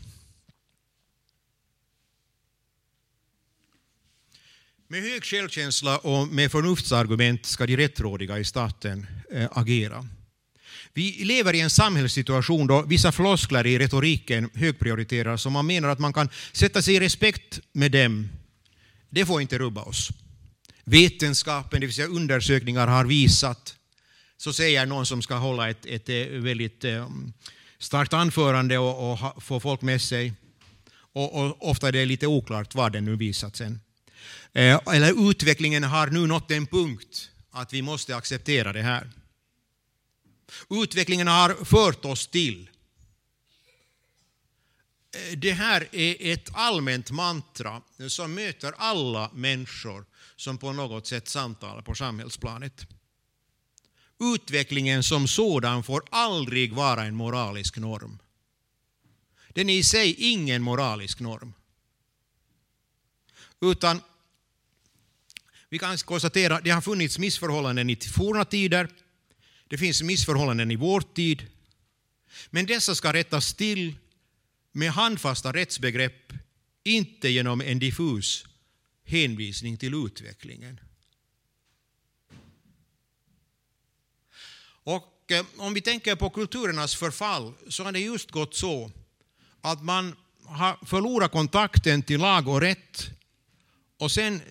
[4.87, 10.07] Med hög självkänsla och med förnuftsargument ska de rättrådiga i staten eh, agera.
[10.93, 15.99] Vi lever i en samhällssituation då vissa floskler i retoriken högprioriteras och man menar att
[15.99, 18.29] man kan sätta sig i respekt med dem.
[19.09, 20.11] Det får inte rubba oss
[20.91, 23.75] vetenskapen, det vill säga undersökningar, har visat,
[24.37, 27.09] så säger någon som ska hålla ett, ett eh, väldigt eh,
[27.79, 30.33] starkt anförande och, och få folk med sig.
[31.13, 33.79] Och, och, ofta är det lite oklart vad den nu visat sen.
[34.53, 39.11] Eh, eller utvecklingen har nu nått en punkt att vi måste acceptera det här.
[40.69, 42.69] Utvecklingen har fört oss till.
[45.37, 50.05] Det här är ett allmänt mantra som möter alla människor
[50.41, 52.87] som på något sätt samtalar på samhällsplanet.
[54.19, 58.19] Utvecklingen som sådan får aldrig vara en moralisk norm.
[59.49, 61.53] Den är i sig ingen moralisk norm.
[63.61, 64.01] Utan
[65.69, 68.89] vi kan konstatera att det har funnits missförhållanden i forna tider,
[69.67, 71.47] det finns missförhållanden i vår tid,
[72.49, 73.95] men dessa ska rättas till
[74.71, 76.33] med handfasta rättsbegrepp,
[76.83, 78.45] inte genom en diffus
[79.11, 80.79] hänvisning till utvecklingen.
[84.83, 88.91] Och eh, om vi tänker på kulturernas förfall så har det just gått så
[89.61, 93.09] att man har förlorat kontakten till lag och rätt
[93.97, 94.41] och sen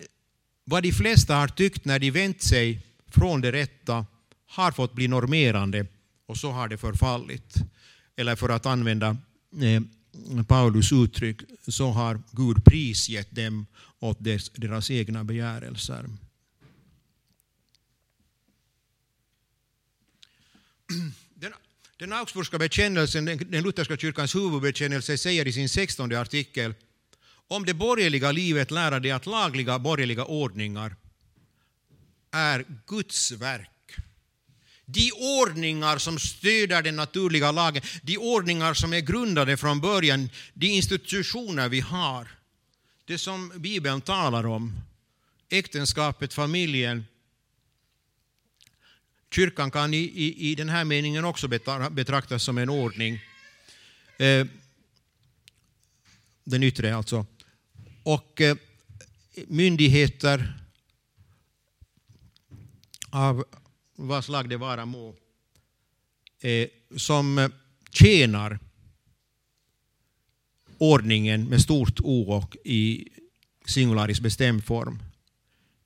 [0.63, 4.05] vad de flesta har tyckt när de vänt sig från det rätta
[4.47, 5.85] har fått bli normerande
[6.25, 7.55] och så har det förfallit.
[8.15, 9.17] Eller för att använda
[9.61, 9.81] eh,
[10.47, 13.65] Paulus uttryck så har Gud prisgett dem
[13.99, 14.17] åt
[14.55, 16.05] deras egna begärelser.
[21.33, 21.53] Den,
[21.97, 26.73] den Augsburgska bekännelsen, den lutherska kyrkans huvudbekännelse, säger i sin 16 artikel
[27.47, 30.95] om det borgerliga livet lära dig att lagliga borgerliga ordningar
[32.31, 33.70] är Guds verk
[34.93, 40.67] de ordningar som stöder den naturliga lagen, de ordningar som är grundade från början, de
[40.67, 42.27] institutioner vi har,
[43.05, 44.81] det som Bibeln talar om,
[45.49, 47.05] äktenskapet, familjen.
[49.31, 51.47] Kyrkan kan i, i, i den här meningen också
[51.91, 53.19] betraktas som en ordning.
[54.17, 54.45] Eh,
[56.43, 57.25] den yttre alltså.
[58.03, 58.57] Och eh,
[59.47, 60.61] myndigheter
[63.09, 63.45] av
[64.07, 65.15] vad slag det vara må,
[66.41, 67.49] eh, som eh,
[67.91, 68.59] tjänar
[70.77, 73.07] ordningen med stort O och i
[73.65, 74.99] singularis bestämd form.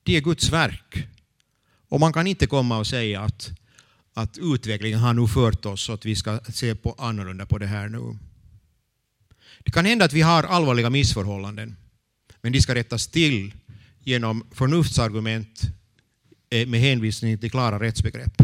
[0.03, 1.07] Det är Guds verk.
[1.89, 3.51] Och man kan inte komma och säga att,
[4.13, 7.67] att utvecklingen har nu fört oss så att vi ska se på annorlunda på det
[7.67, 8.17] här nu.
[9.59, 11.75] Det kan hända att vi har allvarliga missförhållanden,
[12.41, 13.53] men de ska rättas till
[14.03, 15.61] genom förnuftsargument
[16.49, 18.41] Eh, med hänvisning till klara rättsbegrepp.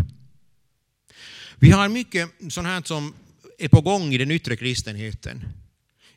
[1.55, 3.13] Vi har mycket sånt här som
[3.57, 5.43] är på gång i den yttre kristenheten.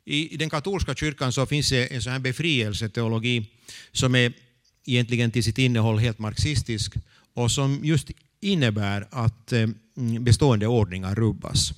[0.04, 3.50] I den katolska kyrkan så finns det en sån här befrielseteologi
[3.92, 4.32] som är
[4.86, 6.94] egentligen till sitt innehåll helt marxistisk
[7.34, 8.10] och som just
[8.40, 11.72] innebär att eh, mm, bestående ordningar rubbas.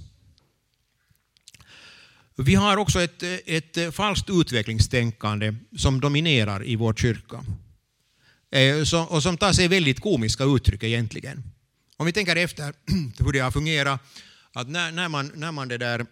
[2.36, 7.44] Vi har också ett, eh, ett falskt utvecklingstänkande som dominerar i vår kyrka
[8.56, 11.42] Eh, och som tar sig väldigt komiska uttryck egentligen.
[11.96, 12.74] Om vi tänker efter
[13.24, 14.00] hur det har fungerat,
[14.52, 16.06] att när, när man, när man det där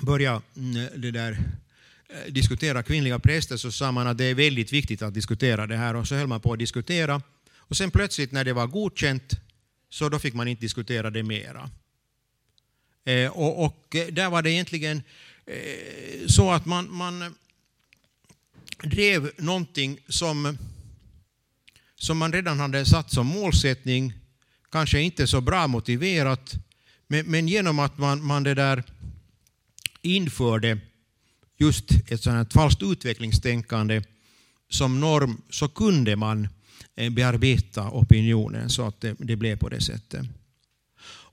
[0.00, 1.38] började mm, det där,
[2.08, 5.76] eh, diskutera kvinnliga präster så sa man att det är väldigt viktigt att diskutera det
[5.76, 7.22] här och så höll man på att diskutera
[7.56, 9.32] och sen plötsligt när det var godkänt
[9.90, 11.70] så då fick man inte diskutera det mera.
[13.04, 15.02] Eh, och, och, eh, där var det egentligen
[15.46, 17.34] eh, så att man, man
[18.82, 20.58] drev någonting som,
[22.00, 24.12] som man redan hade satt som målsättning,
[24.72, 26.54] kanske inte så bra motiverat,
[27.06, 28.84] men, men genom att man, man det där
[30.02, 30.78] införde
[31.58, 34.02] just ett sådant falskt utvecklingstänkande
[34.70, 36.48] som norm så kunde man
[36.96, 40.26] eh, bearbeta opinionen så att det, det blev på det sättet.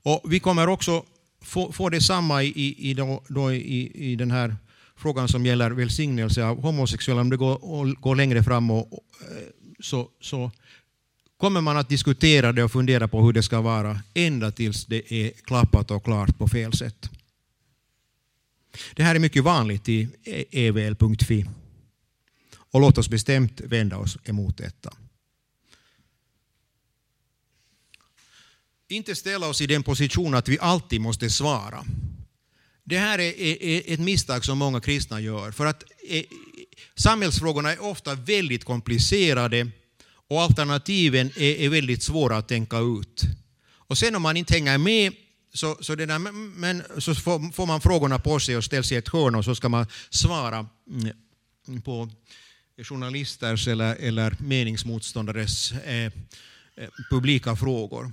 [0.02, 1.04] Och vi kommer också
[1.42, 4.56] få, få detsamma i, i, då, då i, i den här
[4.96, 7.20] frågan som gäller välsignelse av homosexuella.
[7.20, 10.50] Om det går, går längre fram och, eh, så, så
[11.36, 15.12] kommer man att diskutera det och fundera på hur det ska vara ända tills det
[15.12, 17.10] är klappat och klart på fel sätt.
[18.94, 20.08] Det här är mycket vanligt i
[20.50, 21.46] evl.fi.
[22.70, 24.92] Och låt oss bestämt vända oss emot detta.
[28.88, 31.84] Inte ställa oss i den position att vi alltid måste svara.
[32.84, 35.50] Det här är, ett misstag som många kristna gör.
[35.52, 35.84] För att
[36.94, 39.70] samhällsfrågorna är ofta väldigt komplicerade
[40.28, 43.22] och alternativen är, är väldigt svåra att tänka ut.
[43.70, 45.12] Och sen om man inte hänger med
[45.54, 48.96] så, så, det där, men, så får, får, man frågorna på sig och ställs i
[48.96, 50.66] ett hörn och så ska man svara
[51.66, 52.08] mm, på
[52.82, 56.10] journalisters eller, eller meningsmotståndares eh, eh,
[57.10, 58.12] publika frågor.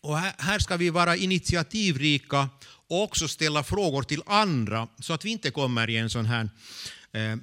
[0.00, 2.48] Och här, här ska vi vara initiativrika
[2.88, 6.44] och också ställa frågor till andra så att vi inte kommer i en sån här
[6.44, 6.50] eh,
[7.12, 7.36] Eh,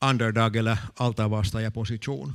[0.00, 2.34] underdog eller altarvastajarposition.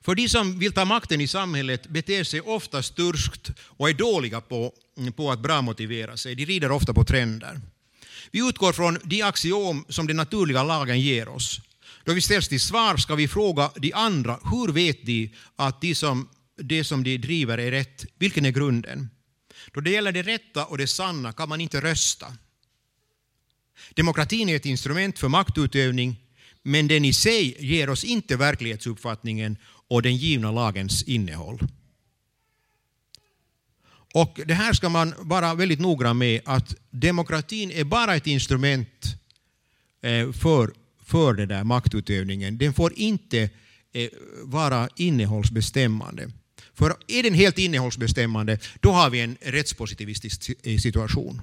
[0.00, 4.40] För de som vill ta makten i samhället beter sig ofta sturskt och är dåliga
[4.40, 4.72] på,
[5.16, 6.34] på att bra motivera sig.
[6.34, 7.60] De rider ofta på trender.
[8.30, 11.60] Vi utgår från de axiom som den naturliga lagen ger oss.
[12.04, 15.94] Då vi ställs till svar ska vi fråga de andra, hur vet de att de
[15.94, 18.04] som, det som de driver är rätt?
[18.18, 19.10] Vilken är grunden?
[19.72, 22.26] Då det gäller det rätta och det sanna kan man inte rösta.
[23.94, 26.16] Demokratin är ett instrument för maktutövning,
[26.62, 29.56] men den i sig ger oss inte verklighetsuppfattningen
[29.88, 31.58] och den givna lagens innehåll.
[34.14, 39.04] Och det här ska man vara väldigt noggrann med att demokratin är bara ett instrument
[40.02, 40.70] eh, för,
[41.04, 42.58] för den där maktutövningen.
[42.58, 43.50] Den får inte
[43.92, 44.08] eh,
[44.42, 46.30] vara innehållsbestämmande.
[46.74, 51.40] För är den helt innehållsbestämmande, då har vi en rättspositivistisk eh, situation.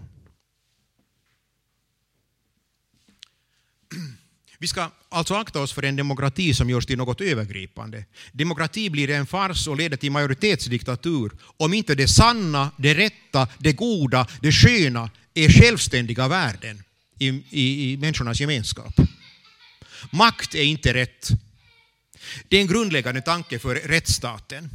[4.60, 8.06] Vi ska alltså akta oss för en demokrati som görs till något övergripande.
[8.32, 13.74] Demokrati blir en fars och leder till majoritetsdiktatur om inte det sanna, det rätta, det
[13.74, 16.84] goda, det sköna är självständiga värden
[17.20, 18.94] i, i, i människornas gemenskap.
[20.12, 21.30] Makt är inte rätt.
[22.48, 24.70] Det är en grundläggande tanke för rättsstaten.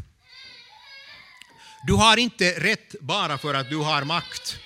[1.87, 4.57] Du har inte rätt bara för att du har makt.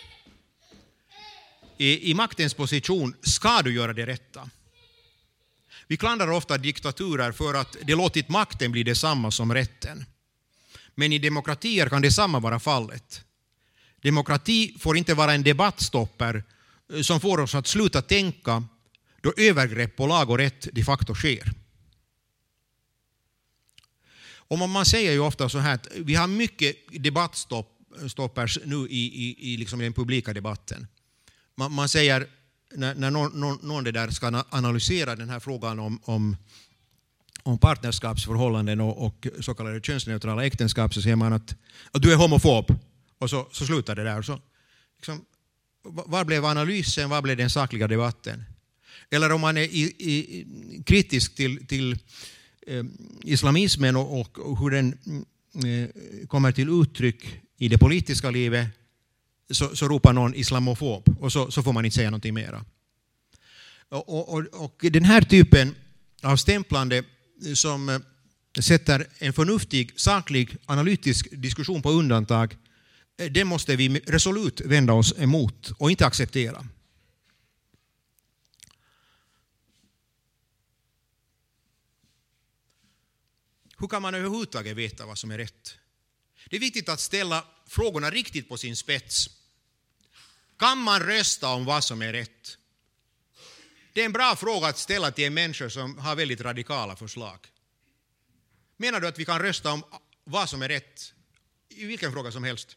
[1.79, 4.51] I, i maktens position ska du göra det rätta.
[5.87, 10.05] Vi klandrar ofta diktaturer för att de låtit makten bli detsamma som rätten.
[10.95, 13.25] Men i demokratier kan detsamma vara fallet.
[14.03, 16.45] Demokrati får inte vara en debattstopper
[16.93, 18.65] eh, som får oss att sluta tänka
[19.21, 21.53] då övergrepp på lag och rätt de facto sker.
[24.49, 29.53] Och man säger ju ofta så här att vi har mycket debattstoppers nu i, i,
[29.53, 30.87] i liksom den publika debatten.
[31.55, 32.29] Man, man säger
[32.75, 36.37] när, när någon, någon, någon där ska analysera den här frågan om, om,
[37.43, 41.57] om partnerskapsförhållanden och, och så kallade könsneutrala äktenskap så säger man att,
[41.93, 42.75] att du är homofob
[43.19, 44.23] och så, så slutar det där.
[44.23, 44.41] Så,
[44.97, 45.25] liksom,
[45.83, 48.45] var blev analysen, var blev den sakliga debatten?
[49.11, 50.47] Eller om man är i, i,
[50.87, 51.99] kritisk till, till
[52.67, 52.85] eh,
[53.23, 55.25] islamismen och, och, och hur den mm,
[55.83, 55.91] eh,
[56.27, 58.69] kommer till uttryck i det politiska livet
[59.51, 62.65] så, så ropar någon islamofob och så, så får man inte säga någonting mera.
[63.89, 65.75] Och, och, och den här typen
[66.23, 67.05] av stämplande
[67.55, 67.99] som eh,
[68.61, 72.57] sätter en förnuftig, saklig, analytisk diskussion på undantag,
[73.19, 76.67] eh, det måste vi resolut vända oss emot och inte acceptera.
[83.79, 85.75] Hur kan man överhuvudtaget veta vad som är rätt?
[86.51, 89.36] Det är viktigt att ställa frågorna riktigt på sin spets.
[90.57, 92.59] Kan man rösta om vad som är rätt?
[93.93, 97.39] Det är en bra fråga att ställa till en människa som har väldigt radikala förslag.
[98.77, 99.85] Menar du att vi kan rösta om
[100.25, 101.13] vad som är rätt
[101.69, 102.77] i vilken fråga som helst?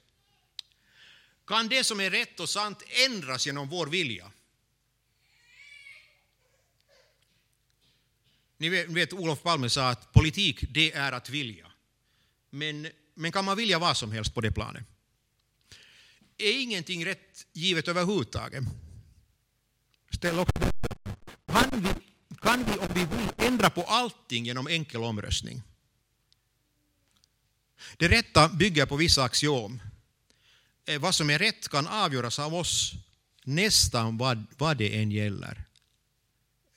[1.47, 4.31] Kan det som är rätt och sant ändras genom vår vilja?
[8.57, 11.71] Ni vet, Olof Palme sa att politik, det är att vilja.
[12.49, 14.83] Men, men kan man vilja vad som helst på det planet?
[16.39, 18.63] Är ingenting rätt givet överhuvudtaget?
[20.11, 20.59] Ställ också
[21.47, 21.89] kan vi,
[22.41, 25.61] kan vi, om vi vill, ändra på allting genom enkel omröstning?
[27.97, 29.81] Det rätta bygger på vissa axiom.
[30.85, 32.93] Eh, vad som är rätt kan avgöras av oss
[33.43, 35.63] nästan vad, vad det än gäller.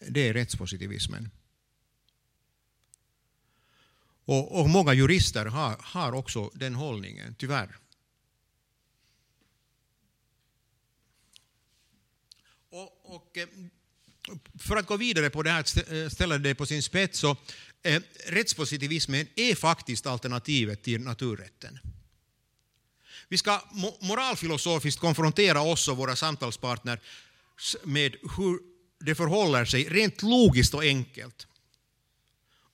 [0.09, 1.31] Det är rättspositivismen.
[4.25, 7.79] Och, och många jurister har, har också den hållningen, tyvärr.
[13.13, 13.47] Och, eh,
[14.59, 17.37] för att gå vidare på det här, eh, ställa det på sin spets, så
[17.83, 21.79] eh, rättspositivismen är faktiskt alternativet till naturrätten.
[23.29, 23.61] Vi ska
[24.01, 27.01] moralfilosofiskt konfrontera oss och våra samtalspartner
[27.85, 28.59] med hur
[29.01, 31.47] det förhåller sig rent logiskt och enkelt.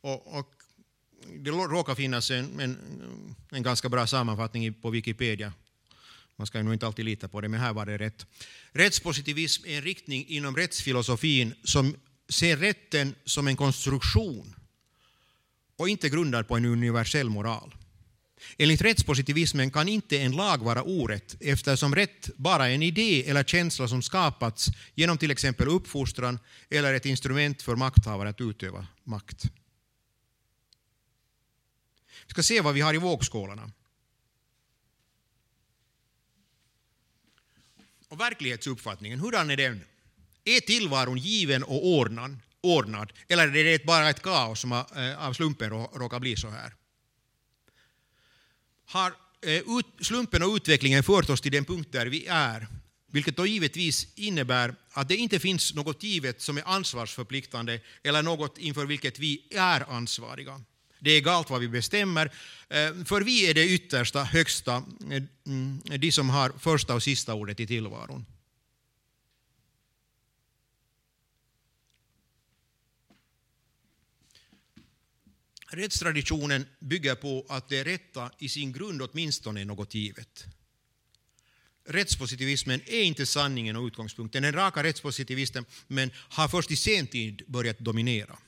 [0.00, 0.54] Och, och
[1.36, 2.78] det råkar finnas en, en,
[3.50, 5.52] en, ganska bra sammanfattning på Wikipedia.
[6.38, 8.26] Man ska nog inte alltid lita på det, men här var det rätt.
[8.72, 11.96] Rättspositivism är en riktning inom rättsfilosofin som
[12.28, 14.54] ser rätten som en konstruktion
[15.76, 17.74] och inte grundad på en universell moral.
[18.58, 23.44] Enligt rättspositivismen kan inte en lag vara orätt eftersom rätt bara är en idé eller
[23.44, 26.38] känsla som skapats genom till exempel uppfostran
[26.70, 29.44] eller ett instrument för makthavare att utöva makt.
[32.26, 33.70] Vi ska se vad vi har i vågskålarna.
[38.08, 39.84] Och verklighetsuppfattningen, hurdan är den?
[40.44, 45.32] Är tillvaron given och ordnad, ordnad eller är det bara ett kaos som eh, av
[45.32, 46.74] slumpen råkar bli så här?
[48.86, 49.62] Har eh,
[50.00, 52.66] slumpen och utvecklingen fört oss till den punkt där vi är,
[53.06, 58.58] vilket då givetvis innebär att det inte finns något givet som är ansvarsförpliktande eller något
[58.58, 60.60] inför vilket vi är ansvariga.
[61.00, 62.26] Det är egalt vad vi bestämmer,
[62.68, 64.76] eh, för vi är det yttersta, högsta,
[65.10, 68.26] eh, mm, de som har första och sista ordet i tillvaron.
[75.70, 80.44] Rättstraditionen bygger på att det rätta i sin grund åtminstone är något givet.
[81.84, 84.42] Rättspositivismen är inte sanningen och utgångspunkten.
[84.42, 88.38] Den raka rättspositivismen har först i sen tid börjat dominera.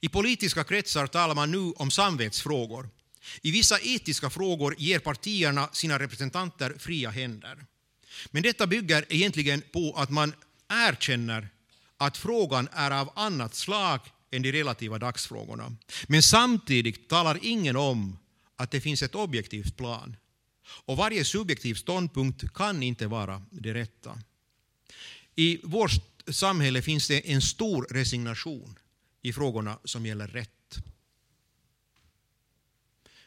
[0.00, 2.88] I politiska kretsar talar man nu om samvetsfrågor.
[3.42, 7.66] I vissa etiska frågor ger partierna sina representanter fria händer.
[8.30, 10.32] Men detta bygger egentligen på att man
[10.68, 11.48] erkänner
[11.96, 15.76] att frågan är av annat slag än de relativa dagsfrågorna.
[16.06, 18.18] Men samtidigt talar ingen om
[18.56, 20.16] att det finns ett objektivt plan.
[20.66, 24.18] Och varje subjektiv ståndpunkt kan inte vara det rätta.
[25.36, 25.90] I vårt
[26.30, 28.78] samhälle finns det en stor resignation
[29.24, 30.76] i frågorna som gäller rätt.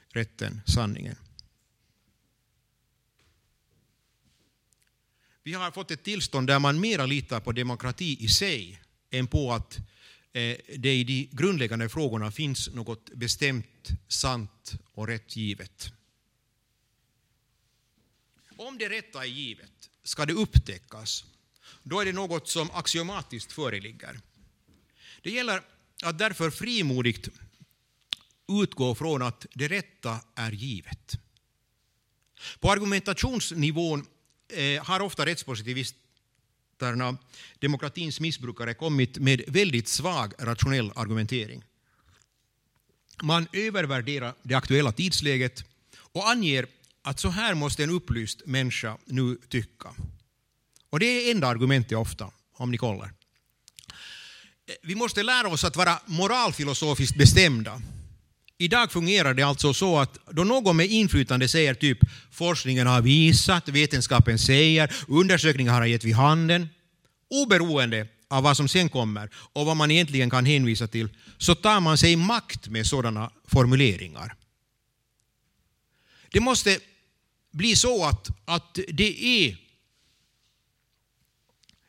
[0.08, 1.16] Rätten, sanningen.
[5.44, 9.54] Vi har fått ett tillstånd där man mera litar på demokrati i sig än på
[9.54, 9.78] att
[10.34, 15.92] eh, det i de grundläggande frågorna finns något bestämt, sant och rätt givet.
[18.58, 21.26] Om det rätta är givet ska det upptäckas.
[21.84, 24.20] Då är det något som axiomatiskt föreligger.
[25.22, 27.30] Det gäller att därför frimodigt
[28.64, 31.20] utgå från att det rätta är givet.
[32.60, 34.06] På argumentationsnivån
[34.48, 37.18] eh, har ofta rättspositivisterna,
[37.60, 41.64] demokratins missbrukare, kommit med väldigt svag rationell argumentering.
[43.24, 45.64] Man övervärderar det aktuella tidsläget
[45.96, 46.68] och anger
[47.02, 49.94] att så här måste en upplyst människa nu tycka.
[50.90, 53.14] Och det är enda argumentet ofta, om ni kollar
[54.82, 57.82] vi måste lära oss att vara moralfilosofiskt bestämda.
[58.58, 62.00] Idag fungerar det alltså så att då någon med inflytande säger typ
[62.32, 66.70] forskningen har visat, vetenskapen säger, undersökningar har gett vid handen,
[67.30, 71.80] oberoende av vad som sen kommer och vad man egentligen kan hänvisa till, så tar
[71.80, 74.36] man sig makt med sådana formuleringar.
[76.32, 76.80] Det måste
[77.52, 79.58] bli så att, att det är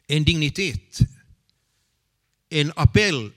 [0.06, 0.98] en dignitet,
[2.48, 3.32] en appell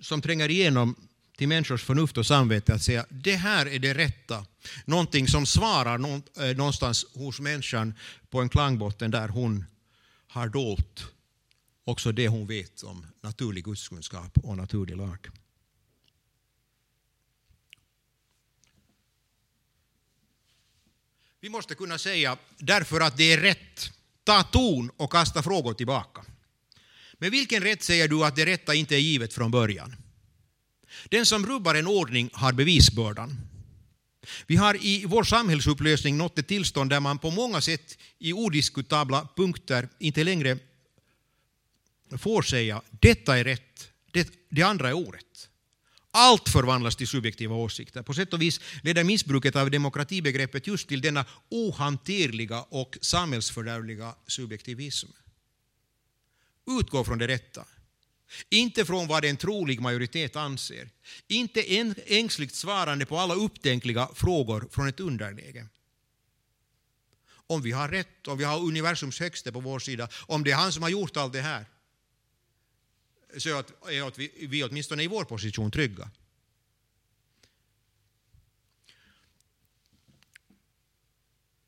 [0.00, 4.46] som tränger igenom till människors förnuft och samvete att säga det här är det rätta.
[4.84, 7.94] Någonting som svarar eh, någonstans hos människan
[8.30, 9.64] på en klangbotten där hon
[10.26, 11.06] har dolt
[11.84, 15.28] också det hon vet om naturlig gudskunskap och naturlig lag.
[21.40, 23.90] Vi måste kunna säga därför att det är rätt,
[24.24, 26.24] ta ton och kasta frågor tillbaka.
[27.18, 29.96] Med vilken rätt säger du att det rätta inte är givet från början?
[31.08, 33.36] Den som rubbar en ordning har bevisbördan.
[34.46, 39.28] Vi har i vår samhällsupplösning nått ett tillstånd där man på många sätt i odiskutabla
[39.36, 40.58] punkter inte längre
[42.18, 45.48] får säga detta är rätt, det, det andra är orätt.
[46.10, 48.02] Allt förvandlas till subjektiva åsikter.
[48.02, 55.08] På sätt och vis leder missbruket av demokratibegreppet just till denna ohanterliga och samhällsfördärvliga subjektivism.
[56.68, 57.66] Utgå från det rätta.
[58.50, 60.90] Inte från vad en trolig majoritet anser.
[61.26, 61.62] Inte
[62.06, 65.66] ängsligt svarande på alla upptänkliga frågor från ett underläge.
[67.30, 70.56] Om vi har rätt, om vi har universums högste på vår sida, om det är
[70.56, 71.66] han som har gjort allt det här,
[73.38, 73.72] så att,
[74.06, 76.10] att vi, vi åtminstone i vår position trygga.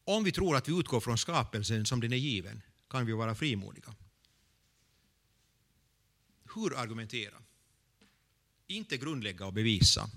[0.05, 3.35] Om vi tror att vi utgår från skapelsen som den är given kan vi vara
[3.35, 3.95] frimodiga.
[6.55, 7.43] Hur argumentera?
[8.67, 10.11] Inte grundlägga och bevisa.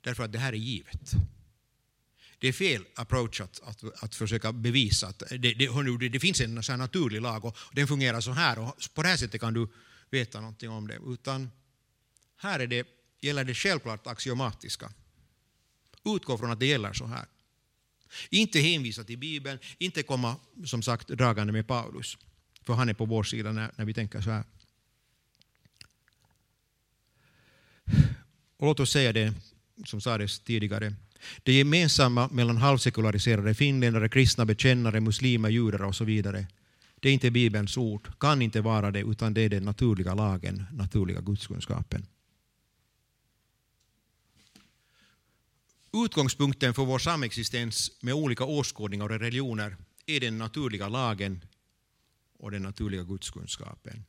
[0.00, 1.12] Därför att det här är givet.
[2.38, 6.62] Det är fel approach att, att, att försöka bevisa att det, det, det finns en
[6.62, 9.68] sån naturlig lag och den fungerar så här och på det här sättet kan du
[10.10, 10.98] veta någonting om det.
[11.06, 11.50] Utan
[12.36, 12.86] här är det,
[13.20, 14.92] gäller det självklart axiomatiska.
[16.04, 17.26] Utgå från att det gäller så här.
[18.30, 22.18] Inte hänvisa till Bibeln, inte komma som sagt dragande med Paulus.
[22.62, 24.44] För han är på vår sida när, när vi tänker så här.
[28.56, 29.34] Och låt oss säga det
[29.84, 30.94] som sades tidigare.
[31.42, 36.46] Det gemensamma mellan halvsekulariserade finländare, kristna bekännare, muslimer, judar och så vidare,
[37.00, 40.64] det är inte Bibelns ord, kan inte vara det, utan det är den naturliga lagen,
[40.72, 42.06] naturliga gudskunskapen.
[45.92, 51.40] Utgångspunkten för vår samexistens med olika åskådningar och religioner är den naturliga lagen
[52.42, 54.04] och den naturliga gudskunskapen.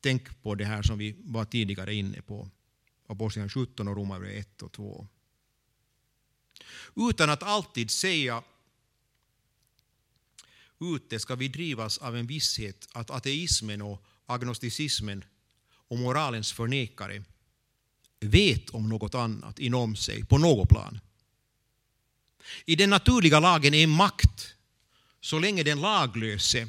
[0.00, 2.50] Tänk på det här som vi var tidigare inne på,
[3.06, 5.08] Apostlagärningarna 17 och Romarbrevet 1 och 2
[6.96, 8.42] utan att alltid säga
[10.80, 15.24] ute ska vi drivas av en visshet att ateismen och agnosticismen
[15.68, 17.24] och moralens förnekare
[18.20, 21.00] vet om något annat inom sig på något plan.
[22.64, 24.54] I den naturliga lagen är makt
[25.20, 26.68] så länge den laglöse,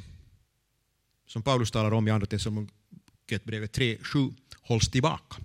[1.28, 5.38] som Paulus talar om i Andra Thessalonikerbrevet 3.7, hålls tillbaka.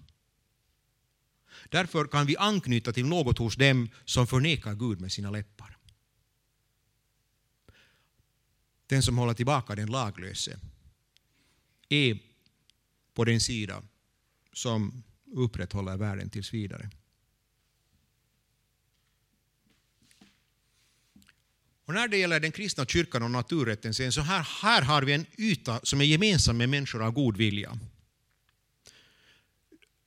[1.69, 5.77] Därför kan vi anknyta till något hos dem som förnekar Gud med sina läppar.
[8.87, 10.59] Den som håller tillbaka den laglöse
[11.89, 12.19] är
[13.15, 13.83] på den sida
[14.53, 15.03] som
[15.33, 16.91] upprätthåller världen tills vidare.
[21.85, 25.27] Och när det gäller den kristna kyrkan och naturrätten så här, här har vi en
[25.39, 27.79] yta som är gemensam med människor av god vilja.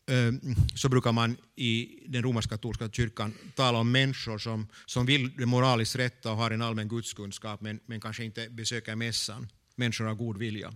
[0.08, 0.40] Ehm,
[0.76, 5.96] så brukar man i den romersk-katolska kyrkan tala om människor som, som vill det moraliskt
[5.96, 9.48] rätta och har en allmän gudskunskap men, men kanske inte besöker mässan.
[9.76, 10.76] Människor av god vilja.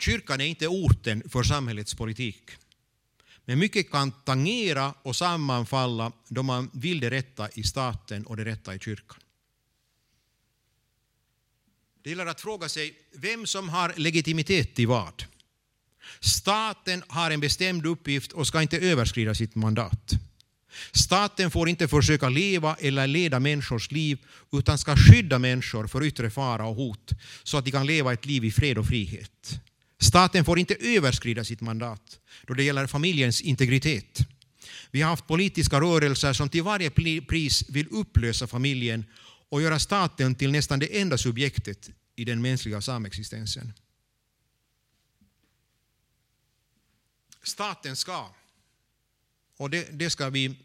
[0.00, 2.50] Kyrkan är inte orten för samhällets politik.
[3.44, 8.44] Men mycket kan tangera och sammanfalla då man vill det rätta i staten och det
[8.44, 9.18] rätta i kyrkan.
[12.02, 15.24] Det gäller att fråga sig vem som har legitimitet i vad.
[16.20, 20.12] Staten har en bestämd uppgift och ska inte överskrida sitt mandat.
[20.92, 24.18] Staten får inte försöka leva eller leda människors liv
[24.52, 27.12] utan ska skydda människor för yttre fara och hot
[27.42, 29.60] så att de kan leva ett liv i fred och frihet.
[30.02, 34.18] Staten får inte överskrida sitt mandat då det gäller familjens integritet.
[34.90, 36.90] Vi har haft politiska rörelser som till varje
[37.20, 39.04] pris vill upplösa familjen
[39.48, 43.72] och göra staten till nästan det enda subjektet i den mänskliga samexistensen.
[47.42, 48.34] Staten ska,
[49.56, 50.56] och det, det ska vi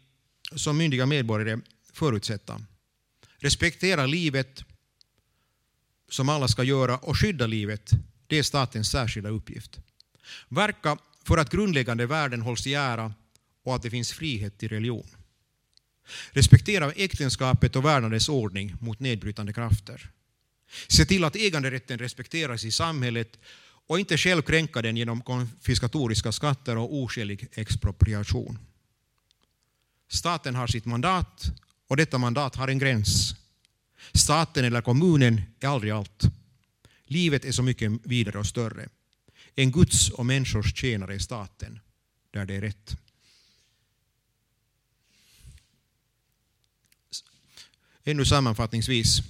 [0.56, 1.60] som myndiga medborgare
[1.92, 2.60] förutsätta,
[3.36, 4.64] respektera livet
[6.08, 7.92] som alla ska göra och skydda livet
[8.28, 9.78] det är statens särskilda uppgift.
[10.48, 13.14] Verka för att grundläggande värden hålls i ära
[13.64, 15.08] och att det finns frihet till religion.
[16.30, 20.10] Respektera äktenskapet och värna dess ordning mot nedbrytande krafter.
[20.88, 23.38] Se till att äganderätten respekteras i samhället
[23.86, 28.58] och inte själv kränka den genom konfiskatoriska skatter och oskälig expropriation.
[30.08, 31.44] Staten har sitt mandat
[31.88, 33.34] och detta mandat har en gräns.
[34.12, 36.22] Staten eller kommunen är aldrig allt.
[37.10, 38.88] Livet är så mycket vidare och större.
[39.54, 41.80] En Guds och människors tjänare är staten,
[42.30, 42.96] där det är rätt.
[48.04, 49.20] Ännu sammanfattningsvis.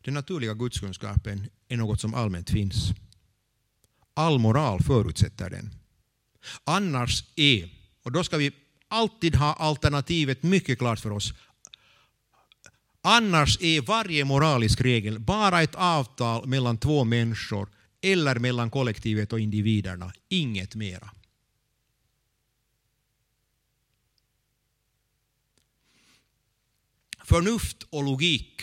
[0.00, 2.90] Den naturliga gudskunskapen är något som allmänt finns.
[4.14, 5.70] All moral förutsätter den.
[6.64, 7.70] Annars är,
[8.02, 8.52] och då ska vi
[8.88, 11.32] alltid ha alternativet mycket klart för oss,
[13.10, 17.68] Annars är varje moralisk regel bara ett avtal mellan två människor
[18.00, 21.10] eller mellan kollektivet och individerna, inget mera.
[27.24, 28.62] Förnuft och logik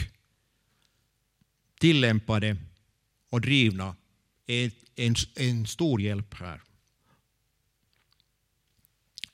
[1.79, 2.57] tillämpade
[3.29, 3.95] och drivna
[4.45, 6.61] är en, en stor hjälp här.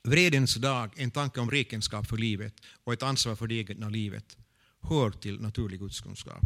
[0.04, 2.54] Vredens dag, en tanke om räkenskap för livet
[2.84, 4.38] och ett ansvar för det egna livet
[4.82, 6.44] hör till naturlig gudskunskap.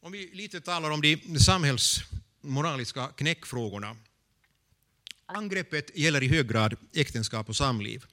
[0.00, 3.96] Om vi lite talar om de samhällsmoraliska knäckfrågorna.
[5.26, 8.04] Angreppet gäller i hög grad äktenskap och samliv,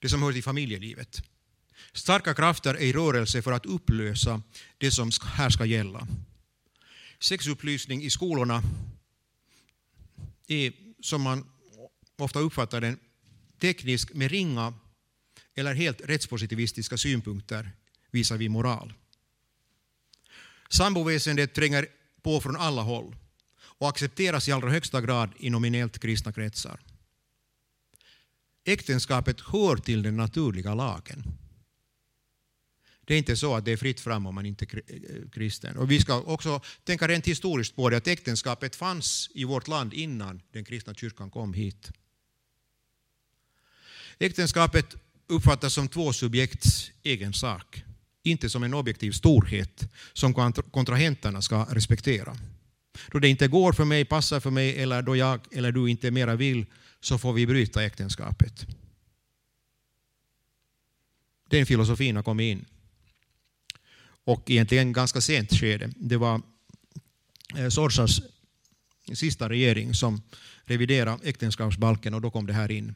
[0.00, 1.22] det som hör till familjelivet.
[1.92, 4.42] Starka krafter är i rörelse för att upplösa
[4.78, 6.06] det som här ska gälla.
[7.18, 8.62] Sexupplysning i skolorna
[10.46, 10.72] är,
[11.02, 11.50] som man
[12.18, 12.98] ofta uppfattar den,
[13.58, 14.74] teknisk med ringa
[15.54, 17.72] eller helt rättspositivistiska synpunkter
[18.10, 18.94] visar vi moral.
[20.68, 21.86] Samboväsendet tränger
[22.22, 23.16] på från alla håll
[23.60, 26.80] och accepteras i allra högsta grad i nominellt kristna kretsar.
[28.64, 31.24] Äktenskapet hör till den naturliga lagen.
[33.04, 35.76] Det är inte så att det är fritt fram om man inte är eh, kristen.
[35.76, 39.94] Och vi ska också tänka rent historiskt på det, att äktenskapet fanns i vårt land
[39.94, 41.90] innan den kristna kyrkan kom hit.
[44.18, 44.96] Äktenskapet
[45.26, 47.84] uppfattas som två subjekts egen sak,
[48.22, 50.34] inte som en objektiv storhet som
[50.70, 52.36] kontrahenterna ska respektera.
[53.10, 56.10] Då det inte går för mig, passar för mig eller då jag eller du inte
[56.10, 56.66] mera vill
[57.00, 58.66] så får vi bryta äktenskapet.
[61.50, 62.64] Den filosofin har kommit in.
[64.24, 65.92] Och egentligen ganska sent skede.
[65.96, 66.42] Det var
[67.56, 68.20] eh, Sorsas
[69.12, 70.22] sista regering som
[70.64, 72.94] reviderade äktenskapsbalken och då kom det här in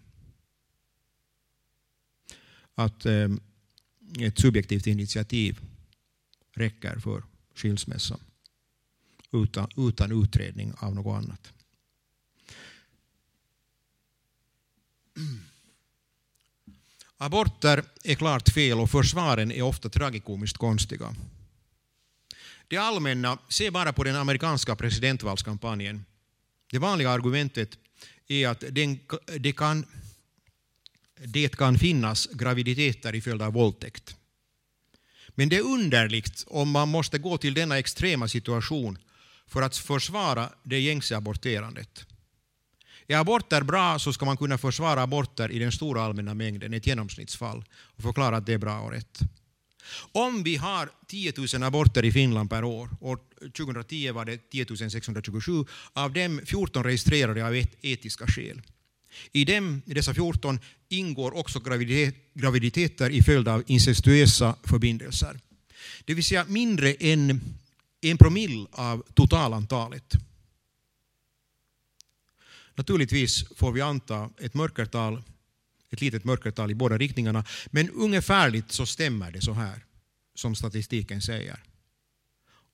[2.75, 3.29] att eh,
[4.21, 5.61] ett subjektivt initiativ
[6.53, 7.23] räcker för
[7.55, 8.19] skilsmässa
[9.33, 11.53] utan, utan utredning av något annat.
[17.17, 21.15] Aborter är klart fel och försvaren är ofta tragikomiskt konstiga.
[22.69, 26.05] Det allmänna, se bara på den amerikanska presidentvalskampanjen.
[26.71, 27.79] Det vanliga argumentet
[28.29, 28.99] är att den,
[29.39, 29.87] det kan
[31.27, 34.17] det kan finnas graviditeter i följd av våldtäkt.
[35.29, 38.99] Men det är underligt om man måste gå till denna extrema situation
[39.47, 42.07] för att försvara det gängse aborterandet.
[43.07, 46.87] Är aborter bra så ska man kunna försvara aborter i den stora allmänna mängden, ett
[46.87, 49.19] genomsnittsfall, och förklara att det är bra och rätt.
[50.13, 53.19] Om vi har 10 000 aborter i Finland per år, år
[53.57, 58.63] 2010 var det 10 627, av dem 14 registrerade av etiska skäl.
[59.33, 60.59] I, dem, I dessa 14
[60.89, 61.61] ingår också
[62.35, 65.41] graviditeter i följd av incestuösa förbindelser.
[66.05, 67.41] Det vill säga mindre än
[68.01, 70.15] en promille av totalantalet.
[72.75, 75.23] Naturligtvis får vi anta ett mörkertal,
[75.91, 79.85] ett litet mörkertal i båda riktningarna, men ungefärligt så stämmer det så här
[80.35, 81.63] som statistiken säger.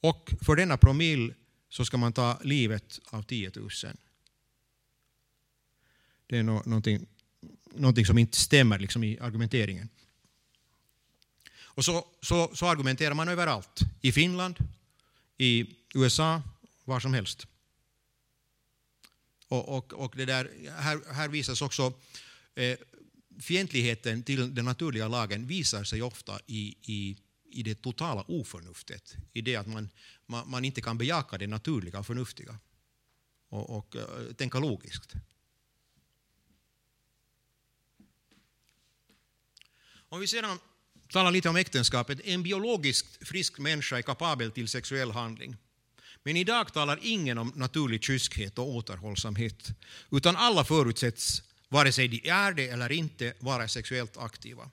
[0.00, 1.34] Och för denna promille
[1.68, 3.70] så ska man ta livet av 10 000.
[6.28, 7.06] Det är någonting,
[7.74, 9.88] någonting som inte stämmer liksom i argumenteringen.
[11.60, 13.80] Och så, så, så argumenterar man överallt.
[14.00, 14.56] I Finland,
[15.36, 16.42] i USA,
[16.84, 17.46] var som helst.
[19.48, 21.92] Och, och, och det där, här, här visas också
[22.54, 22.78] eh,
[23.40, 27.16] fientligheten till den naturliga lagen visar sig ofta i, i
[27.50, 29.88] i det totala oförnuftet, i det att man,
[30.26, 32.58] man, man inte kan bejaka det naturliga och förnuftiga
[33.48, 35.12] och, och eh, tänka logiskt.
[40.08, 40.58] Om vi sedan
[41.12, 42.20] talar lite om äktenskapet.
[42.24, 45.56] En biologiskt frisk människa är kapabel till sexuell handling.
[46.22, 49.68] Men idag talar ingen om naturlig kyskhet och återhållsamhet,
[50.10, 54.70] utan alla förutsätts, vare sig de är det eller inte, vara sexuellt aktiva.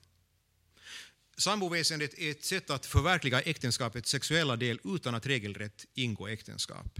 [1.36, 6.98] Samboväsendet är ett sätt att förverkliga äktenskapets sexuella del utan att regelrätt ingå äktenskap.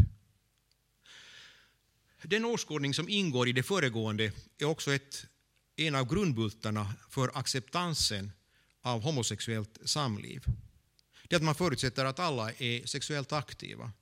[2.23, 5.27] Den åskådning som ingår i det föregående är också ett,
[5.77, 8.33] en av grundbultarna för acceptansen
[8.83, 10.45] av homosexuellt samliv.
[11.29, 13.93] Det är att man förutsätter att alla är sexuellt aktiva.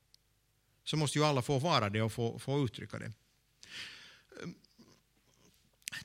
[0.84, 3.12] Så måste ju alla få vara det och få, få uttrycka det.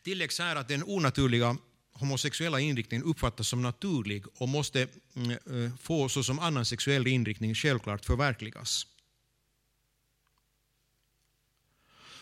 [0.03, 1.57] Tilläggs här att den onaturliga
[1.91, 8.05] homosexuella inriktningen uppfattas som naturlig och måste mm, eh, få såsom annan sexuell inriktning självklart
[8.05, 8.88] förverkligas.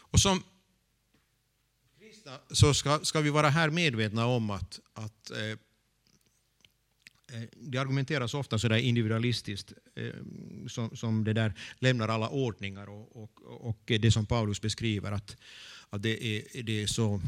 [0.09, 0.43] Och som
[2.27, 5.51] kristna så ska, ska vi vara här medvetna om att, att eh,
[7.33, 10.13] eh det argumenteras ofta så där individualistiskt, eh,
[10.67, 15.37] som, som, det där lämnar alla ordningar och, och, och det som Paulus beskriver, att,
[15.89, 17.21] att det, är, det är så,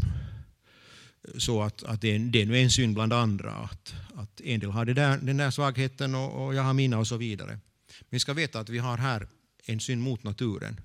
[1.38, 4.60] så att, att det, är, det är nu en synd bland andra, att, att en
[4.60, 7.60] del har det där, den där svagheten och, och jag har mina och så vidare.
[8.00, 9.28] Men vi ska veta att vi har här
[9.66, 10.80] en synd mot naturen.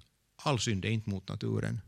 [0.46, 1.80] All synd är inte mot naturen.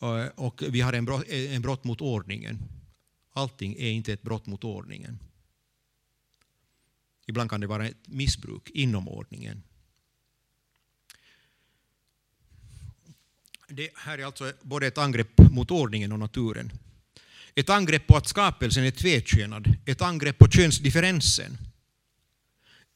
[0.00, 2.58] Eh, och, vi har en brott, eh, en brott mot ordningen.
[3.32, 5.18] Allting är inte ett brott mot ordningen.
[7.26, 9.62] Ibland kan det vara ett missbruk inom ordningen.
[13.68, 16.72] Det här är alltså både ett angrepp mot ordningen och naturen.
[17.54, 21.58] Ett angrepp på att skapelsen är tvekönad, ett angrepp på könsdifferensen.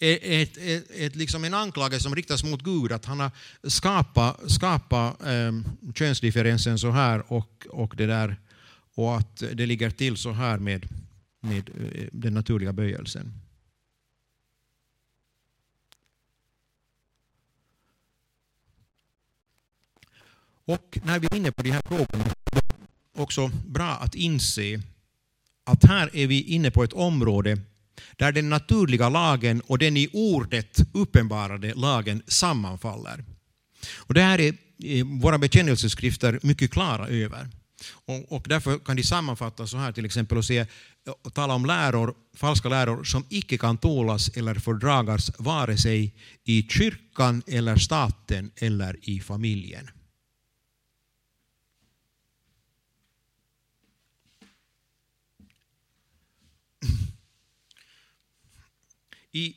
[0.04, 3.30] Ett, ett, ett, liksom en anklagelse som riktas mot Gud, att han har
[3.62, 8.36] skapat, skapat um, ehm, könsdifferensen så här och, och, det där,
[8.94, 10.88] och att det ligger till så här med,
[11.40, 13.32] med eh, den naturliga böjelsen.
[20.64, 22.62] Och när vi är inne på de här frågorna är det
[23.22, 24.82] också bra att inse
[25.64, 27.58] att här är vi inne på ett område
[28.16, 33.24] där den naturliga lagen och den i ordet uppenbarade lagen sammanfaller.
[33.96, 37.48] Och det här är eh, våra bekännelseskrifter mycket klara över.
[37.90, 40.66] Och, och, därför kan de sammanfattas så här till exempel och, se,
[41.22, 46.14] och tala om läror, falska läror som icke kan tålas eller fördragas vare sig
[46.44, 49.90] i kyrkan eller staten eller i familjen.
[59.32, 59.56] I,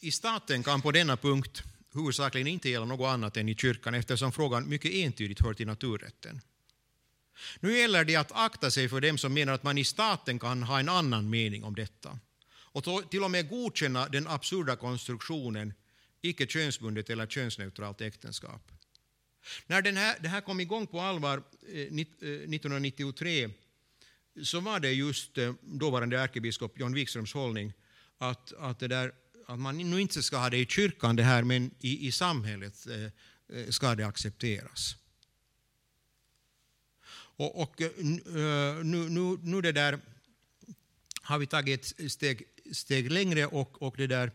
[0.00, 1.62] i staten kan på denna punkt
[1.94, 6.40] huvudsakligen inte gälla något annat än i kyrkan eftersom frågan mycket entydigt hör till naturrätten.
[7.60, 10.62] Nu gäller det att akta sig för dem som menar att man i staten kan
[10.62, 12.18] ha en annan mening om detta
[12.50, 15.74] och till och med godkänna den absurda konstruktionen
[16.20, 18.72] icke könsbundet eller könsneutralt äktenskap.
[19.66, 23.50] När den här, det här kom igång på allvar eh, 1993 eh,
[24.42, 27.72] så var det just eh, dåvarande ärkebiskop John Wikströms hållning
[28.18, 29.12] att, att, det där,
[29.48, 32.86] att man nu inte ska ha det i kyrkan det här, men i, i samhället
[32.86, 33.04] eh,
[33.58, 34.96] eh ska det accepteras.
[37.10, 39.98] Och, och eh, eh, nu, nu, nu det där
[41.22, 42.42] har vi tagit ett steg,
[42.72, 44.32] steg längre och, och, det där,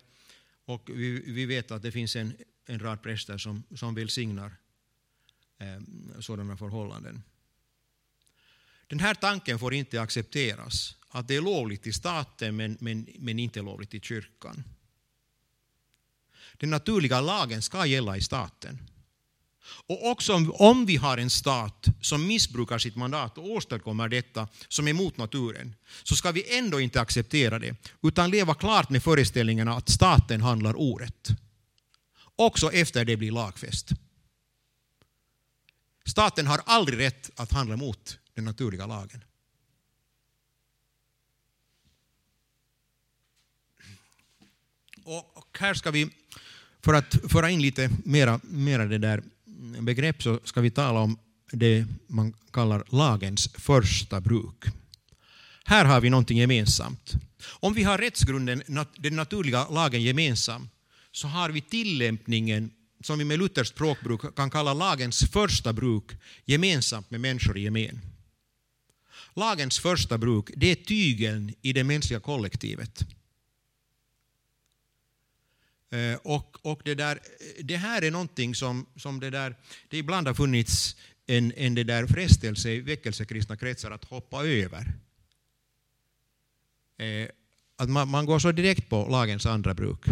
[0.66, 2.34] och vi, vi vet att det finns en,
[2.66, 4.56] en rad präster som, som välsignar
[5.58, 5.82] eh,
[6.20, 7.24] sådana förhållanden.
[8.88, 13.40] Den här tanken får inte accepteras att det är lovligt i staten men, men, men
[13.40, 14.64] inte lovligt i kyrkan.
[16.58, 18.80] Den naturliga lagen ska gälla i staten.
[19.66, 24.88] Och också om vi har en stat som missbrukar sitt mandat och åstadkommer detta som
[24.88, 29.74] är emot naturen, så ska vi ändå inte acceptera det, utan leva klart med föreställningarna
[29.74, 31.28] att staten handlar orätt.
[32.36, 33.90] Också efter det blir lagfäst.
[36.06, 39.24] Staten har aldrig rätt att handla mot den naturliga lagen.
[45.04, 46.10] Och här ska vi,
[46.84, 49.24] för att föra in lite mera, mera det där
[49.80, 51.18] begrepp, så ska vi tala om
[51.52, 54.66] det man kallar lagens första bruk.
[55.64, 57.14] Här har vi någonting gemensamt.
[57.46, 58.64] Om vi har rättsgrunden,
[58.98, 60.70] den naturliga lagen gemensam,
[61.12, 62.72] så har vi tillämpningen,
[63.04, 66.12] som vi med Luthers språkbruk kan kalla lagens första bruk,
[66.46, 68.02] gemensamt med människor i gemen.
[69.36, 73.06] Lagens första bruk, det är tygeln i det mänskliga kollektivet.
[75.94, 79.56] Eh, och, och det, där, eh, det här är någonting som, som det, där,
[79.90, 80.96] det ibland har funnits
[81.28, 84.94] en, en det där frestelse i väckelsekristna kretsar att hoppa över.
[86.98, 87.28] Eh,
[87.76, 90.06] att man, man går så direkt på lagens andra bruk.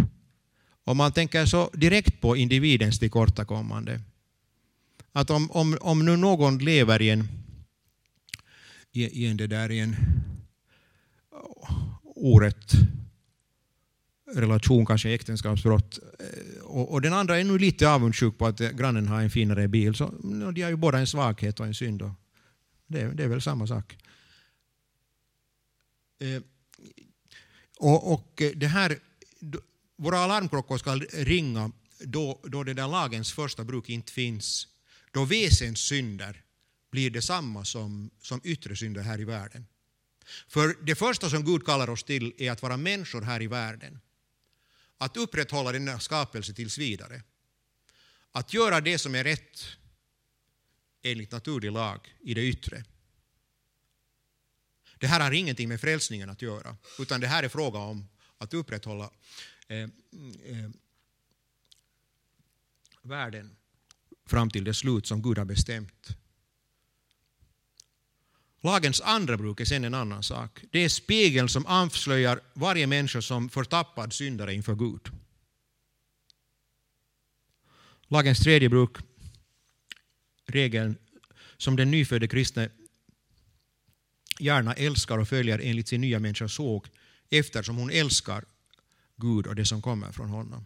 [0.84, 4.02] Och man tänker så direkt på individens tillkortakommande.
[5.12, 7.28] Att om, om, om nu någon lever i en,
[8.92, 9.96] i, i en, det där, i en
[11.32, 12.72] oh, orätt
[14.36, 16.00] relation, kanske äktenskapsbrott.
[16.20, 19.30] Eh, och, och, den andra är nu lite avundsjuk på att eh, grannen har en
[19.30, 19.96] finare bil.
[19.96, 20.14] Så,
[20.54, 22.02] de har ju båda en svaghet och en synd.
[22.02, 22.12] Och
[22.88, 23.98] det, det är väl samma sak.
[26.20, 26.42] Eh,
[27.78, 29.00] och, och, eh, det här,
[29.98, 34.68] våra alarmklockor ska ringa då, då det där lagens första bruk inte finns.
[35.12, 36.44] Då väsenssynder
[36.92, 39.66] blir detsamma som, som yttre synder här i världen.
[40.48, 44.00] För det första som Gud kallar oss till är att vara människor här i världen.
[45.02, 47.24] Att upprätthålla denna skapelse tills vidare.
[48.32, 49.68] Att göra det som är rätt
[51.02, 52.84] enligt naturlig lag i det yttre.
[55.00, 58.54] Det här har ingenting med frälsningen att göra, utan det här är fråga om att
[58.54, 59.12] upprätthålla
[59.68, 60.70] eh, eh,
[63.02, 63.56] världen
[64.26, 66.18] fram till det slut som Gud har bestämt.
[68.64, 70.60] Lagens andra bruk är sen en annan sak.
[70.72, 75.02] Det är spegeln som avslöjar varje människa som förtappad syndare inför Gud.
[78.08, 78.98] Lagens tredje bruk,
[80.46, 80.96] regeln
[81.58, 82.70] som den nyfödde kristne
[84.40, 86.88] gärna älskar och följer enligt sin nya människa såg
[87.30, 88.46] eftersom hon älskar
[89.16, 90.66] Gud och det som kommer från honom.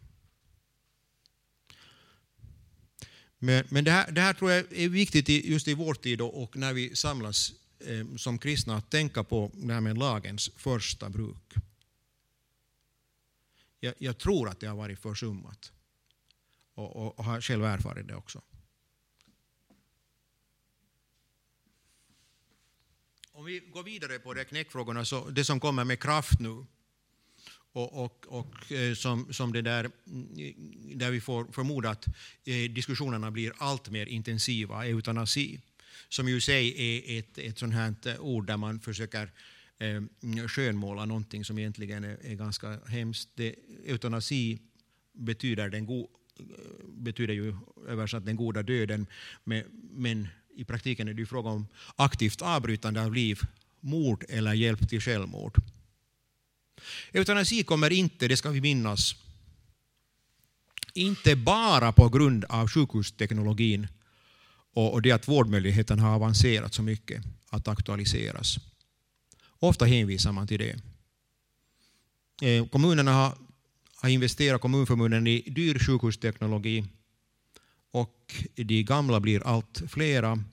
[3.40, 6.56] Men, men det, här, det här tror jag är viktigt just i vår tid och
[6.56, 11.54] när vi samlas eh, som kristna att tänka på det här med lagens första bruk.
[13.80, 15.72] Jag, jag tror att det har varit försummat
[16.74, 18.42] och, och, och har själv erfarit det också.
[23.32, 26.66] Om vi går vidare på de knäckfrågorna, så det som kommer med kraft nu
[27.76, 29.92] och, och, och eh, som, som det där,
[30.96, 32.08] där vi får förmoda att
[32.44, 35.60] eh, diskussionerna blir allt mer intensiva, eutanasi,
[36.10, 39.32] som ju i sig är ett, ett sånt här ord där man försöker
[39.78, 40.02] eh,
[40.48, 43.30] skönmåla någonting som egentligen är, är ganska hemskt.
[43.36, 44.60] Det, eutanasi
[45.14, 46.08] betyder, den go,
[46.84, 47.56] betyder ju
[47.88, 49.08] översatt den goda döden,
[49.44, 53.40] men, men i praktiken är det fråga om aktivt avbrytande av liv,
[53.80, 55.56] mord eller hjälp till självmord.
[57.12, 59.16] Eutanasi kommer inte, det ska vi minnas,
[60.94, 63.88] inte bara på grund av sjukhusteknologin
[64.76, 68.58] och det att vårdmöjligheten har avancerat så mycket att aktualiseras.
[69.60, 70.76] Ofta hänvisar man till det.
[72.42, 73.38] Eh, kommunerna har,
[73.96, 76.86] har investerat, kommunförbunden, i dyr sjukhusteknologi
[77.92, 80.44] och de gamla blir allt flera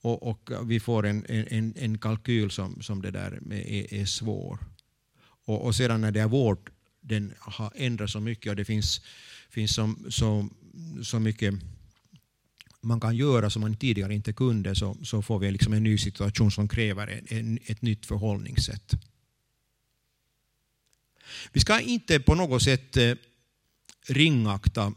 [0.00, 4.58] och, och vi får en, en, en kalkyl som, som det där är, är svår.
[5.44, 9.00] Och, och sedan när det är vård, den har ändrats så mycket och det finns,
[9.50, 10.48] finns så, så,
[11.02, 11.54] så mycket
[12.80, 15.98] man kan göra som man tidigare inte kunde så, så får vi liksom en ny
[15.98, 18.92] situation som kräver en, en, ett nytt förhållningssätt.
[21.52, 23.14] Vi ska inte på något sätt eh,
[24.08, 24.92] ringakta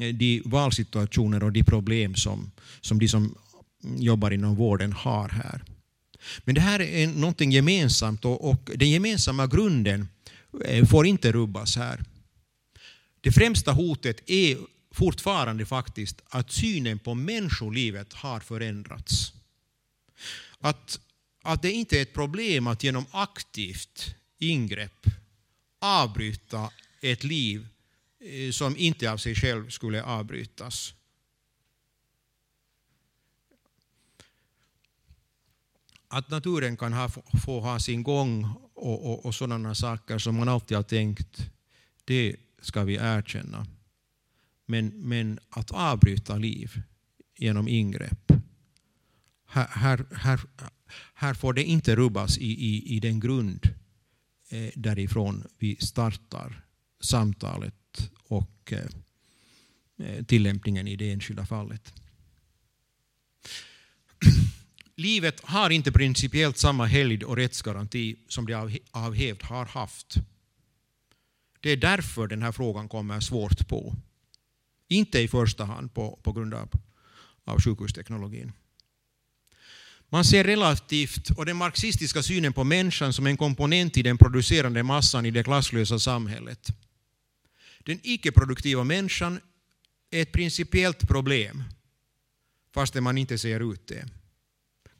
[0.00, 2.50] eh, de valsituationer och de problem som,
[2.80, 3.34] som de som
[3.80, 5.64] jobbar inom vården har här.
[6.44, 10.08] Men det här är någonting gemensamt och, och den gemensamma grunden
[10.64, 12.04] eh, får inte rubbas här.
[13.20, 14.56] Det främsta hotet är
[14.98, 19.32] fortfarande faktiskt att synen på människolivet har förändrats.
[20.58, 21.00] Att,
[21.42, 25.06] att det inte är ett problem att genom aktivt ingrepp
[25.78, 26.70] avbryta
[27.00, 27.68] ett liv
[28.20, 30.94] eh, som inte av sig själv skulle avbrytas.
[36.08, 37.08] Att naturen kan ha,
[37.44, 38.44] få ha sin gång
[38.74, 41.50] och, och, och sådana saker som man alltid har tänkt,
[42.04, 43.66] det ska vi erkänna.
[44.70, 46.82] Men, men att avbryta liv
[47.36, 48.32] genom ingrepp,
[49.46, 50.40] här, här, här,
[51.14, 53.74] här får det inte rubbas i, i, i den grund
[54.48, 56.64] eh, därifrån vi startar
[57.00, 58.86] samtalet och eh,
[59.98, 61.94] eh tillämpningen i det enskilda fallet.
[64.96, 70.14] Livet har inte principiellt samma helgd och rättsgaranti som det av, av hävd har haft.
[71.60, 73.96] Det är därför den här frågan kommer svårt på.
[74.88, 76.70] Inte i första hand på, på grund av,
[77.44, 78.52] av sjukhusteknologin.
[80.08, 84.82] Man ser relativt, och den marxistiska synen på människan som en komponent i den producerande
[84.82, 86.68] massan i det klasslösa samhället.
[87.78, 89.40] Den icke-produktiva människan
[90.10, 91.64] är ett principiellt problem,
[92.74, 94.08] fastän man inte ser ut det.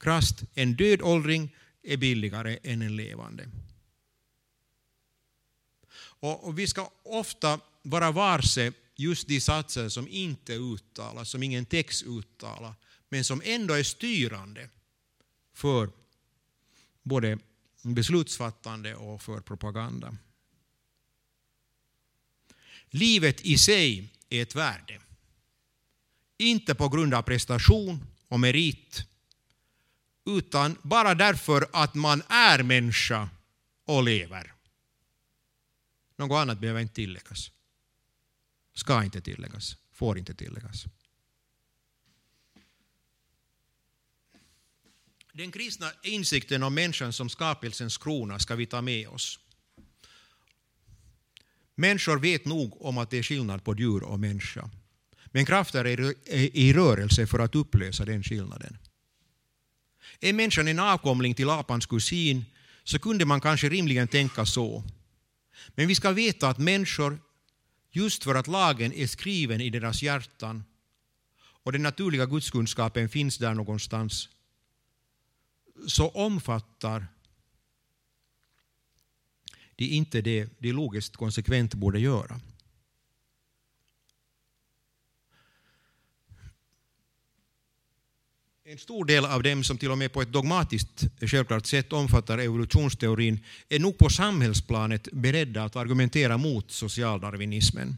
[0.00, 3.48] Krasst, en död åldring är billigare än en levande.
[6.20, 12.02] Och, vi ska ofta vara varse just de satser som inte uttalas, som ingen text
[12.02, 12.74] uttalar,
[13.08, 14.70] men som ändå är styrande
[15.54, 15.90] för
[17.02, 17.38] både
[17.82, 20.16] beslutsfattande och för propaganda.
[22.90, 25.00] Livet i sig är ett värde.
[26.38, 29.06] Inte på grund av prestation och merit,
[30.26, 33.28] utan bara därför att man är människa
[33.84, 34.52] och lever.
[36.16, 37.50] Något annat behöver inte tilläggas.
[38.78, 40.84] Ska inte tilläggas, får inte tilläggas.
[45.32, 49.38] Den kristna insikten om människan som skapelsens krona ska vi ta med oss.
[51.74, 54.70] Människor vet nog om att det är skillnad på djur och människa.
[55.26, 56.14] Men krafter är
[56.56, 58.78] i rörelse för att upplösa den skillnaden.
[60.20, 62.44] Är människan en avkomling till apans kusin
[62.84, 64.84] så kunde man kanske rimligen tänka så.
[65.74, 67.18] Men vi ska veta att människor,
[67.90, 70.64] just för att lagen är skriven i deras hjärtan
[71.62, 74.28] och den naturliga gudskunskapen finns där någonstans,
[75.86, 77.06] så omfattar
[79.76, 82.40] de inte det de logiskt konsekvent borde göra.
[88.70, 92.38] En stor del av dem som till och med på ett dogmatiskt självklart sätt omfattar
[92.38, 93.38] evolutionsteorin
[93.68, 97.96] är nog på samhällsplanet beredda att argumentera mot socialdarwinismen.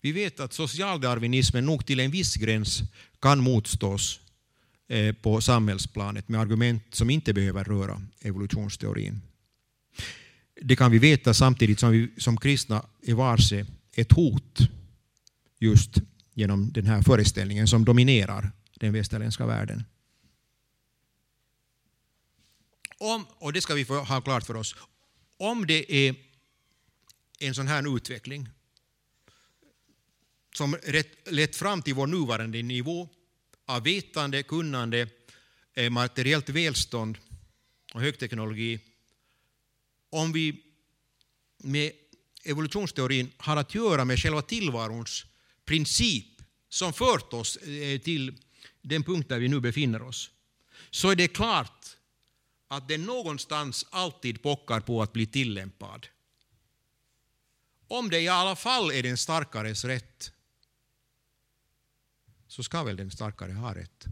[0.00, 2.82] Vi vet att socialdarwinismen nog till en viss gräns
[3.20, 4.20] kan motstås
[4.88, 9.20] eh, på samhällsplanet med argument som inte behöver röra evolutionsteorin.
[10.62, 13.66] Det kan vi veta samtidigt som vi som kristna är varse
[13.96, 14.58] ett hot
[15.58, 15.90] just
[16.34, 19.84] genom den här föreställningen som dominerar den västerländska världen.
[22.98, 24.76] Om, och det ska vi få ha klart för oss,
[25.36, 26.14] om det är
[27.38, 28.48] en sån här utveckling
[30.54, 30.76] som
[31.26, 33.08] lett fram till vår nuvarande nivå
[33.66, 35.08] av vetande, kunnande,
[35.74, 37.18] eh, materiellt välstånd
[37.94, 38.80] och högteknologi,
[40.10, 40.62] om vi
[41.58, 41.92] med
[42.44, 45.24] evolutionsteorin har att göra med själva tillvarons
[45.64, 46.26] princip
[46.68, 48.34] som fört oss eh, till
[48.88, 50.30] den punkt där vi nu befinner oss,
[50.90, 51.96] så är det klart
[52.68, 56.06] att den någonstans alltid pockar på att bli tillämpad.
[57.88, 60.32] Om det i alla fall är den starkares rätt,
[62.46, 64.04] så ska väl den starkare ha rätt.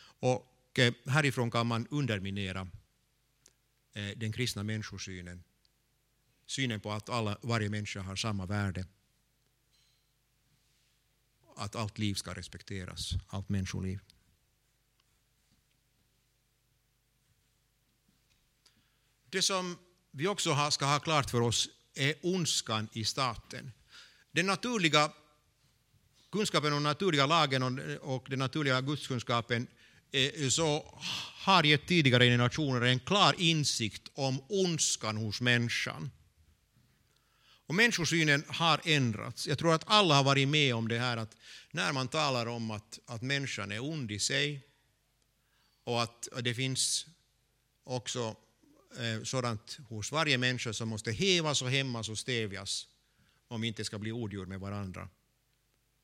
[0.00, 2.68] Och eh, härifrån kan man underminera
[3.92, 5.44] eh, den kristna människosynen.
[6.46, 8.86] Synen på att alla, varje människa har samma värde
[11.62, 14.00] att allt liv ska respekteras, allt människoliv.
[19.30, 19.78] Det som
[20.10, 23.72] vi också ska ha klart för oss är ondskan i staten.
[24.32, 25.12] Den naturliga
[26.32, 27.62] kunskapen om naturliga lagen
[28.00, 29.66] och den naturliga gudskunskapen
[30.12, 30.98] eh, så
[31.44, 36.10] har gett tidigare generationer en klar insikt om ondskan hos människan.
[37.72, 39.46] Och människosynen har ändrats.
[39.46, 41.36] Jag tror att alla har varit med om det här att
[41.70, 44.60] när man talar om att, att människan är ond i sig
[45.84, 47.06] och att det finns
[47.84, 48.36] också
[48.98, 52.88] eh, sådant hos varje människa som måste hävas och hämmas och stävjas
[53.48, 55.08] om vi inte ska bli odjur med varandra.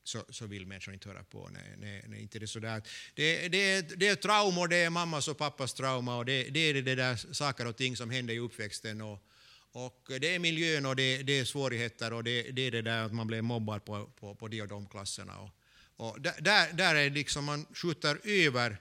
[0.04, 1.48] Så, så vill människan inte höra på.
[1.52, 2.82] Nej, nej, nej inte det, sådär.
[3.14, 6.82] Det, det, det är trauma, det är mammas och pappas trauma och det, det är
[6.82, 9.00] det där saker och ting som händer i uppväxten.
[9.00, 9.24] Och,
[9.72, 12.82] och eh, det är miljön och det, det är svårigheter och det, det, är det
[12.82, 15.38] där att man blir mobbad på, på, på de och de klasserna.
[15.38, 15.50] Och,
[15.96, 18.76] och där, där är liksom man skjuter över,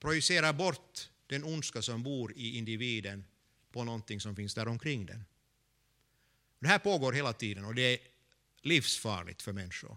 [0.00, 3.24] projicerar bort den ondska som bor i individen
[3.72, 5.24] på någonting som finns där omkring den.
[6.58, 7.98] Det här pågår hela tiden och det är
[8.62, 9.96] livsfarligt för människor.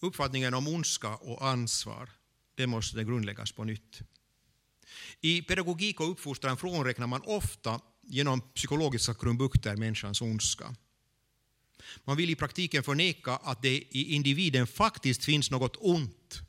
[0.00, 2.10] Uppfattningen om ondska och ansvar
[2.54, 4.00] det måste grundläggas på nytt.
[5.20, 10.74] I pedagogik och uppfostran frånräknar man ofta genom psykologiska krumbukter människans ondska.
[12.04, 16.40] Man vill i praktiken förneka att det i individen faktiskt finns något ont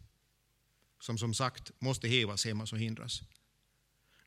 [1.00, 3.22] som som sagt måste hävas, hämmas och hindras.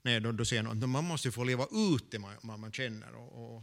[0.02, 2.72] Nej, då, då säger någon att man måste få leva ut det man, man, man
[2.72, 3.14] känner.
[3.14, 3.62] Och, och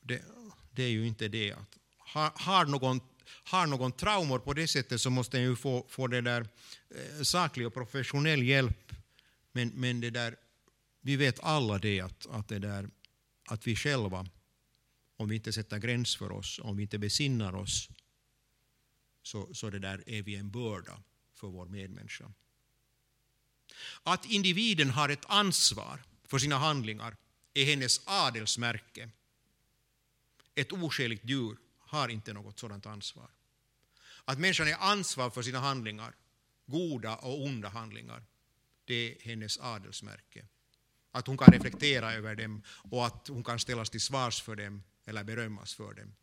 [0.00, 0.24] det,
[0.70, 1.52] det, är ju inte det.
[1.52, 3.00] Att, har, har någon
[3.44, 6.48] har någon traumor på det sättet så måste den ju få, få det där
[6.90, 8.92] eh, saklig och professionell hjälp.
[9.52, 10.36] Men, men det där,
[11.00, 12.90] vi vet alla det att, att, det där,
[13.48, 14.26] att vi själva,
[15.16, 17.88] om vi inte sätter gräns för oss, om vi inte besinnar oss,
[19.22, 21.02] så, så det där är vi en börda
[21.34, 22.32] för vår medmänniska.
[24.02, 27.16] Att individen har ett ansvar för sina handlingar
[27.54, 29.10] är hennes adelsmärke.
[30.54, 31.56] Ett oskäligt djur
[31.88, 33.30] har inte något sådant ansvar.
[34.24, 36.14] Att människan är ansvar för sina handlingar,
[36.66, 38.24] goda och onda handlingar,
[38.84, 40.46] det är hennes adelsmärke.
[41.10, 44.82] Att hon kan reflektera över dem och att hon kan ställas till svars för dem
[45.04, 46.14] eller berömmas för dem.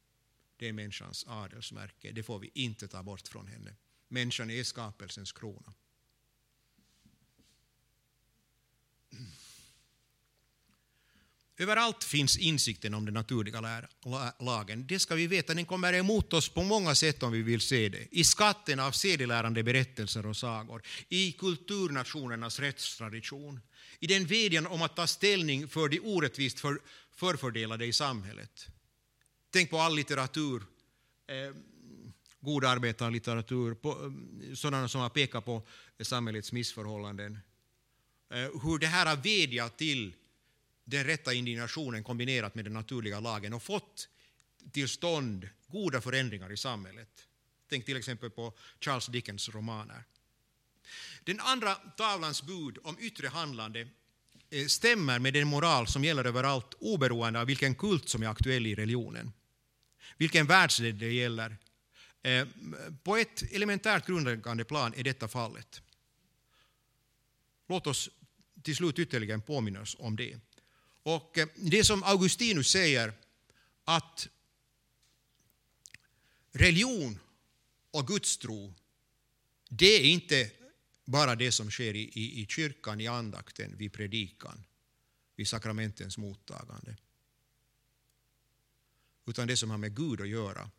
[0.57, 2.11] Det är människans adelsmärke.
[2.11, 3.75] Det får vi inte ta bort från henne.
[4.07, 5.73] Människan är skapelsens krona.
[11.57, 13.87] Överallt finns insikten om den naturliga
[14.39, 14.87] lagen.
[14.87, 17.89] Det ska vi veta, den kommer emot oss på många sätt om vi vill se
[17.89, 18.07] det.
[18.11, 23.59] I skatten av sedelärande berättelser och sagor, i kulturnationernas rättstradition,
[23.99, 26.79] i den vädjan om att ta ställning för de orättvist för,
[27.15, 28.67] förfördelade i samhället.
[29.49, 30.63] Tänk på all litteratur,
[31.27, 31.55] eh,
[32.39, 35.67] god arbetarlitteratur, på, eh, sådana som har pekat på
[36.01, 37.39] samhällets missförhållanden.
[38.31, 40.13] Eh, hur det här har vädjat till
[40.85, 44.09] den rätta indignationen kombinerat med den naturliga lagen och fått
[44.71, 47.27] till stånd goda förändringar i samhället.
[47.69, 50.03] Tänk till exempel på Charles Dickens romaner.
[51.23, 53.87] Den andra tavlans bud om yttre handlande
[54.49, 58.67] eh, stämmer med den moral som gäller överallt oberoende av vilken kult som är aktuell
[58.67, 59.33] i religionen.
[60.17, 61.57] Vilken världsdel det gäller.
[62.21, 62.47] Eh,
[63.03, 65.81] på ett elementärt grundläggande plan är detta fallet.
[67.67, 68.09] Låt oss
[68.61, 70.39] till slut ytterligare påminna oss om det.
[71.05, 73.13] Och eh, det som Augustinus säger,
[73.83, 74.29] att
[76.51, 77.19] religion
[77.91, 78.73] och gudstro,
[79.69, 80.51] det är inte
[81.05, 84.63] bara det som sker i, i, i kyrkan, i andakten, vid predikan,
[85.35, 86.97] vid sakramentens mottagande.
[89.25, 90.69] Utan det som har med Gud att göra,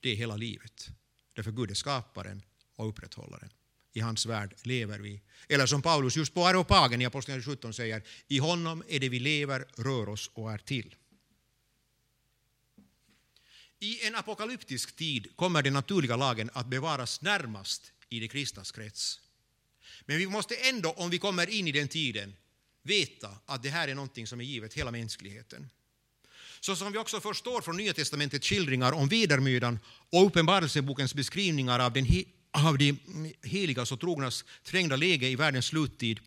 [0.00, 0.88] det är hela livet.
[1.32, 2.42] Därför Gud är skaparen
[2.76, 3.50] och upprätthållaren.
[3.96, 5.20] I hans värld lever vi.
[5.48, 9.18] Eller som Paulus just på Areopagen i Apostlagärningarna 17 säger, i honom är det vi
[9.18, 10.94] lever, rör oss och är till.
[13.78, 19.20] I en apokalyptisk tid kommer den naturliga lagen att bevaras närmast i de kristnas krets.
[20.06, 22.36] Men vi måste ändå, om vi kommer in i den tiden,
[22.82, 25.70] veta att det här är någonting som är givet hela mänskligheten.
[26.60, 29.78] Så som vi också förstår från Nya testamentets skildringar om vedermödan
[30.10, 32.04] och Uppenbarelsebokens beskrivningar av den
[32.64, 32.98] av de
[33.42, 36.20] heligas och trognas trängda läge i världens sluttid.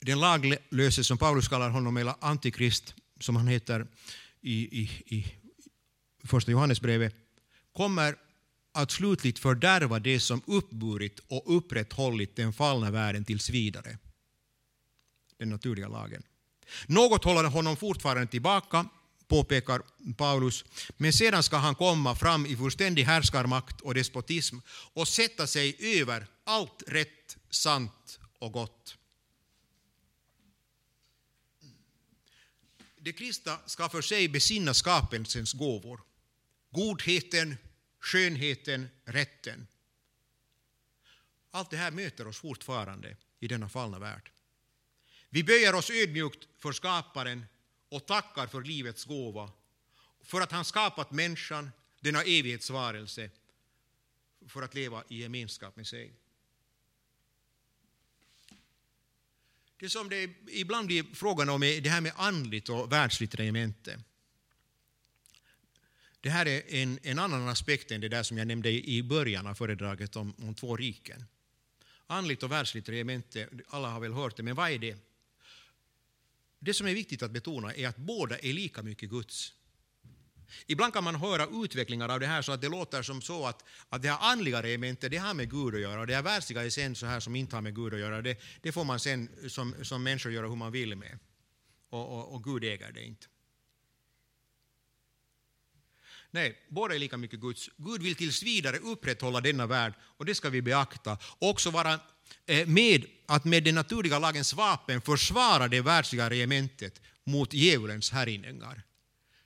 [0.00, 3.86] Den laglöse, som Paulus kallar honom, eller antikrist, som han heter
[4.40, 5.34] i, i, i
[6.24, 7.14] första Johannesbrevet,
[7.72, 8.16] kommer
[8.72, 13.98] att slutligt fördärva det som uppburit och upprätthållit den fallna världen tills vidare.
[15.38, 16.22] Den naturliga lagen.
[16.86, 18.88] Något håller honom fortfarande tillbaka,
[19.28, 19.82] påpekar
[20.16, 20.64] Paulus.
[20.96, 24.56] Men sedan ska han komma fram i fullständig härskarmakt och despotism
[24.92, 28.96] och sätta sig över allt rätt, sant och gott.
[32.96, 36.00] De kristna ska för sig besinna skapelsens gåvor.
[36.70, 37.56] Godheten,
[38.00, 39.66] skönheten, rätten.
[41.50, 44.30] Allt det här möter oss fortfarande i denna fallna värld.
[45.30, 47.46] Vi böjer oss ödmjukt för skaparen
[47.88, 49.50] och tackar för livets gåva,
[50.22, 53.30] för att han skapat människan, denna evighetsvarelse,
[54.48, 56.12] för att leva i gemenskap med sig.
[59.78, 64.00] Det som det ibland blir frågan om är det här med andligt och världsligt regemente.
[66.20, 69.46] Det här är en, en annan aspekt än det där som jag nämnde i början
[69.46, 71.24] av föredraget om, om två riken.
[72.06, 74.96] Andligt och världsligt regemente, alla har väl hört det, men vad är det?
[76.58, 79.52] Det som är viktigt att betona är att båda är lika mycket Guds.
[80.66, 83.64] Ibland kan man höra utvecklingar av det här så att det låter som så att,
[83.88, 86.64] att det här andliga regementet det har med Gud att göra och det här världsliga
[86.64, 88.22] är sen så här som inte har med Gud att göra.
[88.22, 91.18] Det, det får man sen som, som människor göra hur man vill med.
[91.90, 93.26] Och, och, och Gud äger det inte.
[96.30, 97.70] Nej, båda är lika mycket Guds.
[97.76, 101.18] Gud vill tills vidare upprätthålla denna värld och det ska vi beakta.
[101.38, 102.00] Och också vara
[102.46, 108.82] eh, med att med den naturliga lagens vapen försvara det världsliga regementet mot djävulens härjningar.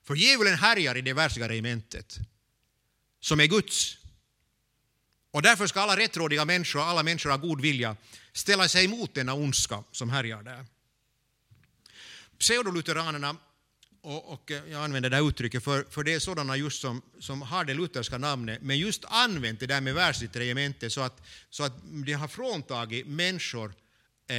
[0.04, 2.18] För djävulen härjar i det världsliga regementet,
[3.20, 3.96] som är Guds.
[5.30, 7.96] Och därför ska alla rättrådiga människor, alla människor av god vilja,
[8.32, 10.66] ställa sig emot denna ondska som härjar där.
[12.38, 13.36] Pseudolutheranerna
[14.02, 17.02] och, och eh, jag använder det här uttrycket för, för det är sådana just som,
[17.18, 21.22] som har det lutherska namnet, men just använt det där med världsligt regemente så att,
[21.50, 21.72] så att
[22.06, 23.74] det har fråntagit människor
[24.28, 24.36] eh,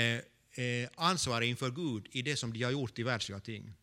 [0.66, 3.74] eh, ansvar inför Gud i det som de har gjort i världsliga ting.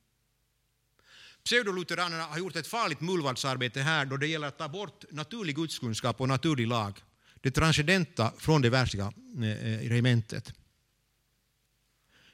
[1.45, 6.21] Pseudolutheranerna har gjort ett farligt mullvadsarbete här då det gäller att ta bort naturlig gudskunskap
[6.21, 7.03] och naturlig lag,
[7.41, 10.53] det transcendenta från det världsliga eh, eh regementet.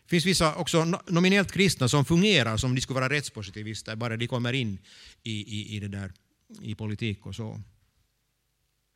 [0.05, 4.27] Det finns vissa också nominellt kristna som fungerar som de skulle vara rättspositivister, bara de
[4.27, 4.79] kommer in
[5.23, 6.13] i, i, i, det där,
[6.61, 7.63] i politik och så.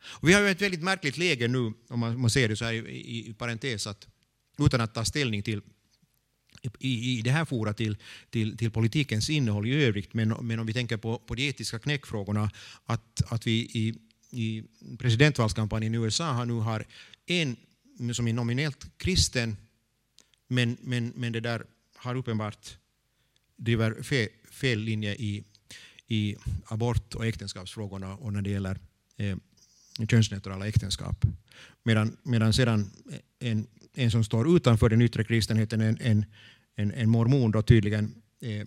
[0.03, 2.65] Och vi har ju ett väldigt märkligt läge nu, om man, man ser det så
[2.65, 4.07] här i, i, i parentes, att,
[4.59, 5.63] utan att ta ställning till
[6.79, 7.97] i, i det här forat till,
[8.31, 11.79] till, till politikens innehåll i övrigt, men, men om vi tänker på, på de etiska
[11.79, 12.51] knäckfrågorna,
[12.87, 13.95] att, att vi i,
[14.31, 14.65] i
[14.99, 16.85] presidentvalskampanjen i USA har nu har
[17.27, 17.57] en
[18.15, 19.57] som är nominellt kristen,
[20.49, 22.79] men, men, men det där har uppenbart
[23.57, 25.45] driver fel, fel linje i,
[26.07, 28.79] i abort och äktenskapsfrågorna och när det gäller
[29.17, 29.37] eh,
[30.11, 31.25] könsneutrala äktenskap.
[31.83, 32.91] Medan, medan sedan
[33.39, 36.25] en, en som står utanför den yttre kristenheten, en, en,
[36.75, 38.67] en, en mormon, då tydligen eh,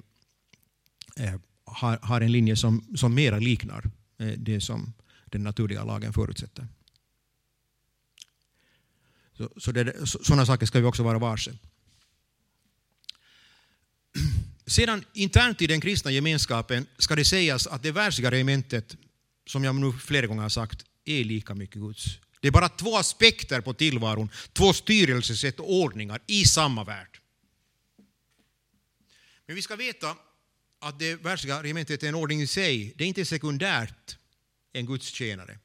[1.18, 4.94] eh, har, har en linje som, som mera liknar eh, det som
[5.26, 6.68] den naturliga lagen förutsätter.
[9.38, 11.52] Så, så det, sådana saker ska vi också vara varse.
[14.66, 18.96] Sedan internt i den kristna gemenskapen ska det sägas att det världsliga regementet,
[19.46, 22.06] som jag nu flera gånger har sagt, är lika mycket Guds.
[22.42, 27.20] Det är bara två aspekter på tillvaron, två styrelsesätt och ordningar i samma värld.
[29.46, 30.16] Men vi ska veta
[30.80, 32.94] att det världsliga regementet är en ordning i sig.
[32.98, 34.18] Det är inte sekundärt
[34.74, 35.60] en Guds tjänare.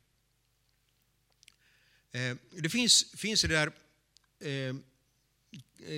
[2.13, 3.73] Eh, det finns, finns det där
[4.41, 4.75] eh,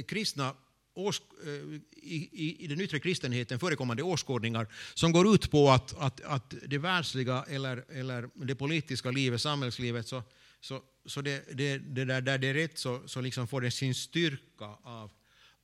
[0.02, 0.54] kristna
[0.98, 5.94] års, eh, i, i, i, den yttre kristenheten förekommande åskådningar som går ut på att,
[5.98, 10.22] att, att det världsliga eller, eller det politiska livet, samhällslivet, så,
[10.60, 13.70] så, så det, det, det där, där det är rätt så, så liksom får det
[13.70, 15.10] sin styrka av,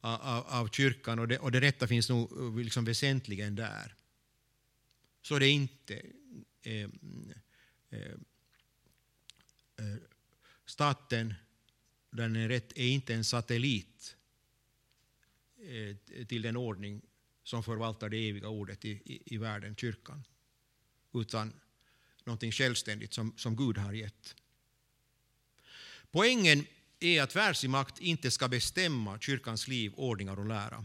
[0.00, 3.94] av, av kyrkan och det, och det rätta finns nog eh, liksom väsentligen där.
[5.22, 6.02] Så det är inte
[6.62, 6.88] eh,
[7.90, 8.14] eh,
[9.76, 9.96] eh,
[10.66, 11.34] staten,
[12.10, 14.16] den är rätt, är inte en satellit
[15.64, 17.02] Eh, till den ordning
[17.42, 20.24] som förvaltar det eviga ordet i, i, i världen, kyrkan,
[21.14, 21.52] utan
[22.24, 24.34] någonting självständigt som, som Gud har gett.
[26.10, 26.66] Poängen
[27.00, 30.84] är att världslig makt inte ska bestämma kyrkans liv, ordningar och lära.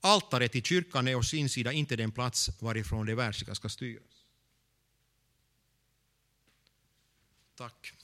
[0.00, 4.24] Altaret i kyrkan är å sin sida inte den plats varifrån det världsliga ska styras.
[7.54, 7.97] Tack.